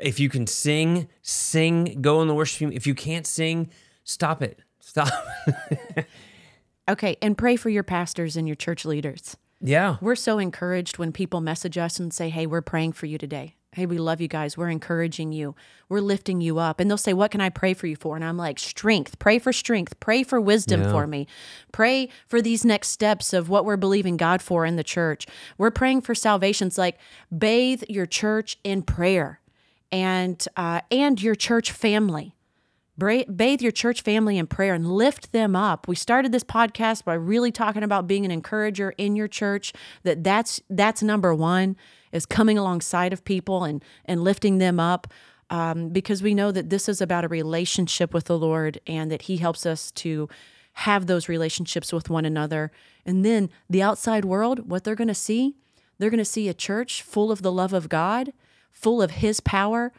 If 0.01 0.21
you 0.21 0.29
can 0.29 0.47
sing, 0.47 1.09
sing. 1.23 2.01
Go 2.01 2.23
in 2.23 2.29
the 2.29 2.35
worship 2.35 2.59
team. 2.59 2.73
If 2.73 2.87
you 2.87 2.95
can't 2.95 3.27
sing, 3.27 3.71
stop 4.05 4.43
it. 4.43 4.61
Stop. 4.81 5.09
Okay, 6.89 7.19
and 7.21 7.37
pray 7.37 7.57
for 7.57 7.69
your 7.69 7.83
pastors 7.83 8.35
and 8.35 8.49
your 8.49 8.55
church 8.55 8.87
leaders. 8.87 9.37
yeah. 9.61 9.99
We're 10.01 10.17
so 10.17 10.39
encouraged 10.39 10.97
when 10.97 11.13
people 11.13 11.43
message 11.43 11.77
us 11.77 12.01
and 12.01 12.15
say, 12.15 12.31
Hey, 12.31 12.47
we're 12.47 12.63
praying 12.63 12.93
for 12.93 13.05
you 13.05 13.19
today. 13.19 13.57
Hey, 13.73 13.85
we 13.85 13.99
love 13.99 14.21
you 14.21 14.29
guys. 14.29 14.57
We're 14.57 14.71
encouraging 14.71 15.31
you. 15.33 15.55
We're 15.91 16.01
lifting 16.01 16.41
you 16.41 16.59
up. 16.59 16.81
And 16.81 16.91
they'll 16.91 16.97
say, 16.97 17.13
What 17.13 17.31
can 17.31 17.41
I 17.43 17.51
pray 17.51 17.75
for 17.75 17.87
you 17.87 17.97
for? 17.97 18.17
And 18.17 18.25
I'm 18.25 18.39
like, 18.39 18.59
Strength. 18.59 19.19
Pray 19.19 19.39
for 19.39 19.53
strength. 19.53 20.01
Pray 20.01 20.23
for 20.23 20.41
wisdom 20.41 20.83
Yeah. 20.83 20.91
for 20.91 21.07
me. 21.07 21.27
Pray 21.71 22.09
for 22.27 22.41
these 22.41 22.65
next 22.65 22.89
steps 22.89 23.33
of 23.35 23.49
what 23.51 23.65
we're 23.67 23.77
believing 23.77 24.17
God 24.17 24.41
for 24.41 24.65
in 24.65 24.77
the 24.77 24.85
church. 24.85 25.27
We're 25.59 25.71
praying 25.71 26.01
for 26.01 26.15
salvations. 26.15 26.79
Like, 26.79 26.99
bathe 27.37 27.83
your 27.91 28.07
church 28.07 28.59
in 28.65 28.83
prayer 28.83 29.41
and, 29.93 30.45
uh, 30.57 30.81
and 30.91 31.21
your 31.23 31.35
church 31.35 31.71
family. 31.71 32.35
Bathe 32.99 33.63
your 33.63 33.73
church 33.73 34.03
family 34.03 34.39
in 34.39 34.47
prayer 34.49 34.75
and 34.75 34.91
lift 34.91 35.33
them 35.33 35.55
up. 35.55 35.87
We 35.87 35.95
started 35.95 36.33
this 36.33 36.43
podcast 36.43 37.05
by 37.05 37.15
really 37.15 37.53
talking 37.53 37.85
about 37.85 38.09
being 38.09 38.25
an 38.25 38.31
encourager 38.31 38.93
in 38.99 39.15
your 39.15 39.29
church. 39.29 39.73
That 40.03 40.25
that's 40.25 40.61
that's 40.69 41.03
number 41.03 41.35
one 41.35 41.77
is 42.11 42.27
coming 42.27 42.59
alongside 42.59 43.13
of 43.13 43.25
people 43.25 43.65
and 43.65 43.85
and 44.05 44.23
lifting 44.23 44.59
them 44.59 44.81
up. 44.81 45.07
Um, 45.51 45.89
because 45.89 46.23
we 46.23 46.35
know 46.35 46.53
that 46.53 46.69
this 46.69 46.91
is 46.91 47.01
about 47.01 47.25
a 47.25 47.29
relationship 47.29 48.13
with 48.13 48.25
the 48.25 48.39
Lord 48.39 48.81
and 48.87 49.11
that 49.11 49.23
He 49.23 49.39
helps 49.39 49.65
us 49.65 49.91
to 49.93 50.29
have 50.79 51.07
those 51.07 51.29
relationships 51.29 51.93
with 51.93 52.11
one 52.11 52.25
another. 52.25 52.71
And 53.07 53.25
then 53.25 53.49
the 53.71 53.83
outside 53.83 54.25
world, 54.25 54.69
what 54.69 54.85
they're 54.85 54.95
going 54.95 55.09
to 55.09 55.15
see, 55.15 55.57
they're 55.99 56.11
going 56.11 56.19
to 56.19 56.25
see 56.25 56.49
a 56.49 56.55
church 56.55 57.03
full 57.03 57.33
of 57.33 57.43
the 57.43 57.51
love 57.51 57.73
of 57.73 57.89
God, 57.89 58.33
full 58.71 59.01
of 59.01 59.13
His 59.13 59.41
power, 59.41 59.93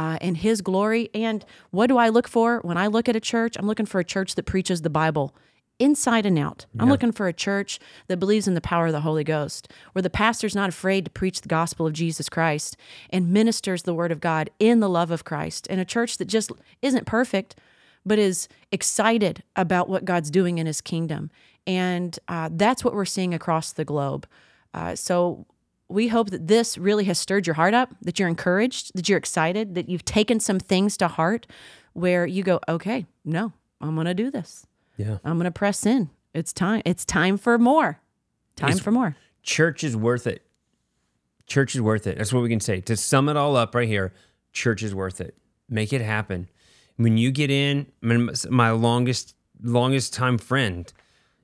uh, 0.00 0.16
and 0.22 0.38
His 0.38 0.62
glory. 0.62 1.10
And 1.12 1.44
what 1.70 1.88
do 1.88 1.98
I 1.98 2.08
look 2.08 2.26
for 2.26 2.60
when 2.62 2.78
I 2.78 2.86
look 2.86 3.06
at 3.06 3.16
a 3.16 3.20
church? 3.20 3.54
I'm 3.58 3.66
looking 3.66 3.84
for 3.84 4.00
a 4.00 4.04
church 4.04 4.34
that 4.34 4.44
preaches 4.44 4.80
the 4.80 4.88
Bible 4.88 5.34
inside 5.78 6.24
and 6.24 6.38
out. 6.38 6.64
I'm 6.78 6.88
looking 6.88 7.12
for 7.12 7.26
a 7.28 7.34
church 7.34 7.78
that 8.08 8.18
believes 8.18 8.48
in 8.48 8.54
the 8.54 8.62
power 8.62 8.86
of 8.86 8.92
the 8.92 9.00
Holy 9.00 9.24
Ghost, 9.24 9.70
where 9.92 10.02
the 10.02 10.08
pastor's 10.08 10.54
not 10.54 10.70
afraid 10.70 11.04
to 11.04 11.10
preach 11.10 11.42
the 11.42 11.48
gospel 11.48 11.86
of 11.86 11.92
Jesus 11.92 12.30
Christ 12.30 12.78
and 13.10 13.30
ministers 13.30 13.82
the 13.82 13.94
word 13.94 14.12
of 14.12 14.20
God 14.20 14.48
in 14.58 14.80
the 14.80 14.88
love 14.88 15.10
of 15.10 15.24
Christ, 15.24 15.66
and 15.68 15.80
a 15.80 15.84
church 15.84 16.16
that 16.16 16.28
just 16.28 16.50
isn't 16.80 17.06
perfect, 17.06 17.56
but 18.04 18.18
is 18.18 18.48
excited 18.72 19.42
about 19.54 19.88
what 19.88 20.06
God's 20.06 20.30
doing 20.30 20.56
in 20.56 20.66
His 20.66 20.80
kingdom. 20.80 21.30
And 21.66 22.18
uh, 22.26 22.48
that's 22.52 22.84
what 22.84 22.94
we're 22.94 23.04
seeing 23.04 23.34
across 23.34 23.72
the 23.72 23.84
globe. 23.84 24.26
Uh, 24.72 24.94
so 24.94 25.46
we 25.90 26.08
hope 26.08 26.30
that 26.30 26.46
this 26.46 26.78
really 26.78 27.04
has 27.04 27.18
stirred 27.18 27.46
your 27.46 27.54
heart 27.54 27.74
up, 27.74 27.94
that 28.02 28.18
you're 28.18 28.28
encouraged, 28.28 28.92
that 28.94 29.08
you're 29.08 29.18
excited, 29.18 29.74
that 29.74 29.88
you've 29.88 30.04
taken 30.04 30.40
some 30.40 30.58
things 30.60 30.96
to 30.98 31.08
heart 31.08 31.46
where 31.92 32.26
you 32.26 32.42
go, 32.42 32.60
okay, 32.68 33.06
no, 33.24 33.52
I'm 33.80 33.94
going 33.94 34.06
to 34.06 34.14
do 34.14 34.30
this. 34.30 34.66
Yeah. 34.96 35.18
I'm 35.24 35.36
going 35.36 35.44
to 35.44 35.50
press 35.50 35.84
in. 35.84 36.10
It's 36.32 36.52
time. 36.52 36.82
It's 36.84 37.04
time 37.04 37.36
for 37.36 37.58
more. 37.58 38.00
Time 38.56 38.68
It's- 38.70 38.80
for 38.82 38.92
more. 38.92 39.16
Church 39.42 39.82
is 39.82 39.96
worth 39.96 40.26
it. 40.26 40.42
Church 41.46 41.74
is 41.74 41.80
worth 41.80 42.06
it. 42.06 42.18
That's 42.18 42.32
what 42.32 42.42
we 42.42 42.48
can 42.48 42.60
say. 42.60 42.80
To 42.82 42.96
sum 42.96 43.28
it 43.28 43.36
all 43.36 43.56
up 43.56 43.74
right 43.74 43.88
here, 43.88 44.12
church 44.52 44.82
is 44.82 44.94
worth 44.94 45.20
it. 45.20 45.34
Make 45.68 45.92
it 45.92 46.02
happen. 46.02 46.48
When 46.96 47.16
you 47.16 47.32
get 47.32 47.50
in, 47.50 47.86
my 48.02 48.70
longest 48.70 49.34
longest 49.62 50.14
time 50.14 50.38
friend 50.38 50.92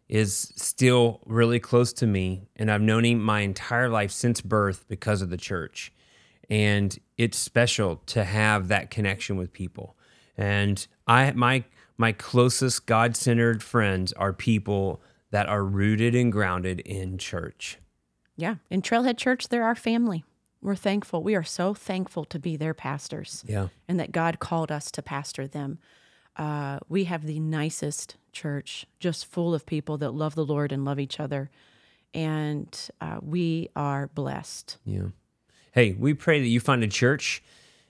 is 0.08 0.52
still 0.56 1.20
really 1.26 1.58
close 1.58 1.92
to 1.94 2.06
me 2.06 2.48
and 2.56 2.70
I've 2.70 2.80
known 2.80 3.04
him 3.04 3.20
my 3.20 3.40
entire 3.40 3.88
life 3.88 4.10
since 4.12 4.40
birth 4.40 4.84
because 4.88 5.22
of 5.22 5.30
the 5.30 5.36
church. 5.36 5.92
And 6.48 6.96
it's 7.18 7.36
special 7.36 7.96
to 8.06 8.24
have 8.24 8.68
that 8.68 8.90
connection 8.90 9.36
with 9.36 9.52
people. 9.52 9.96
And 10.36 10.86
I 11.08 11.32
my 11.32 11.64
my 11.98 12.12
closest 12.12 12.86
God-centered 12.86 13.62
friends 13.62 14.12
are 14.12 14.32
people 14.32 15.00
that 15.30 15.48
are 15.48 15.64
rooted 15.64 16.14
and 16.14 16.30
grounded 16.30 16.80
in 16.80 17.18
church. 17.18 17.78
Yeah. 18.36 18.56
In 18.70 18.82
Trailhead 18.82 19.16
Church, 19.16 19.48
they're 19.48 19.64
our 19.64 19.74
family. 19.74 20.24
We're 20.60 20.76
thankful. 20.76 21.22
We 21.22 21.34
are 21.34 21.42
so 21.42 21.74
thankful 21.74 22.24
to 22.26 22.38
be 22.38 22.56
their 22.56 22.74
pastors 22.74 23.44
Yeah. 23.48 23.68
and 23.88 23.98
that 23.98 24.12
God 24.12 24.38
called 24.40 24.70
us 24.70 24.90
to 24.92 25.02
pastor 25.02 25.46
them. 25.48 25.78
Uh, 26.37 26.79
we 26.88 27.05
have 27.05 27.25
the 27.25 27.40
nicest 27.40 28.16
church, 28.33 28.87
just 29.01 29.27
full 29.27 29.55
of 29.55 29.66
people 29.66 29.96
that 29.99 30.11
love 30.11 30.35
the 30.35 30.44
Lord 30.44 30.72
and 30.72 30.85
love 30.85 31.01
each 31.01 31.18
other. 31.18 31.51
And 32.12 32.77
uh, 33.01 33.18
we 33.22 33.70
are 33.75 34.09
blessed. 34.09 34.79
Yeah. 34.85 35.09
Hey, 35.72 35.92
we 35.99 36.14
pray 36.14 36.40
that 36.40 36.49
you 36.49 36.61
find 36.61 36.83
a 36.83 36.88
church. 36.88 37.42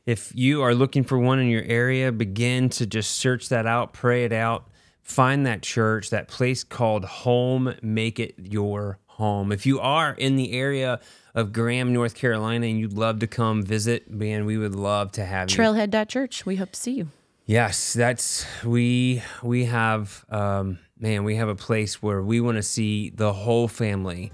If 0.06 0.32
you 0.34 0.62
are 0.62 0.74
looking 0.74 1.04
for 1.04 1.18
one 1.18 1.38
in 1.38 1.48
your 1.48 1.64
area, 1.64 2.12
begin 2.12 2.68
to 2.70 2.86
just 2.86 3.16
search 3.16 3.48
that 3.48 3.66
out, 3.66 3.92
pray 3.92 4.24
it 4.24 4.32
out, 4.32 4.68
find 5.02 5.46
that 5.46 5.62
church, 5.62 6.10
that 6.10 6.28
place 6.28 6.62
called 6.62 7.04
home, 7.04 7.74
make 7.82 8.20
it 8.20 8.34
your 8.38 8.98
home. 9.06 9.50
If 9.50 9.66
you 9.66 9.80
are 9.80 10.12
in 10.12 10.36
the 10.36 10.52
area 10.52 11.00
of 11.34 11.52
Graham, 11.52 11.92
North 11.92 12.14
Carolina, 12.14 12.66
and 12.66 12.78
you'd 12.78 12.92
love 12.92 13.18
to 13.20 13.26
come 13.26 13.62
visit, 13.62 14.10
man, 14.10 14.46
we 14.46 14.56
would 14.56 14.74
love 14.74 15.12
to 15.12 15.24
have 15.24 15.50
you. 15.50 15.56
Trailhead.church, 15.56 16.46
we 16.46 16.56
hope 16.56 16.72
to 16.72 16.80
see 16.80 16.92
you. 16.92 17.08
Yes, 17.46 17.92
that's 17.92 18.44
we 18.64 19.22
we 19.42 19.66
have 19.66 20.24
um, 20.30 20.78
man, 20.98 21.22
we 21.22 21.36
have 21.36 21.48
a 21.48 21.54
place 21.54 22.02
where 22.02 22.20
we 22.22 22.40
want 22.40 22.56
to 22.56 22.62
see 22.62 23.10
the 23.10 23.32
whole 23.32 23.68
family 23.68 24.32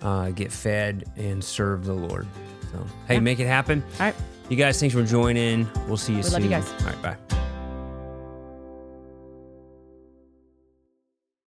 uh, 0.00 0.30
get 0.30 0.50
fed 0.50 1.04
and 1.16 1.44
serve 1.44 1.84
the 1.84 1.92
Lord. 1.92 2.26
So 2.72 2.84
hey, 3.06 3.20
make 3.20 3.38
it 3.38 3.46
happen. 3.46 3.82
All 3.94 4.06
right. 4.06 4.14
You 4.48 4.56
guys, 4.56 4.80
thanks 4.80 4.94
for 4.94 5.02
joining. 5.04 5.68
We'll 5.86 5.96
see 5.98 6.12
you 6.12 6.18
We 6.18 6.22
soon. 6.24 6.32
love 6.34 6.42
you 6.44 6.50
guys. 6.50 6.70
All 6.80 6.86
right, 6.92 7.02
bye. 7.02 7.43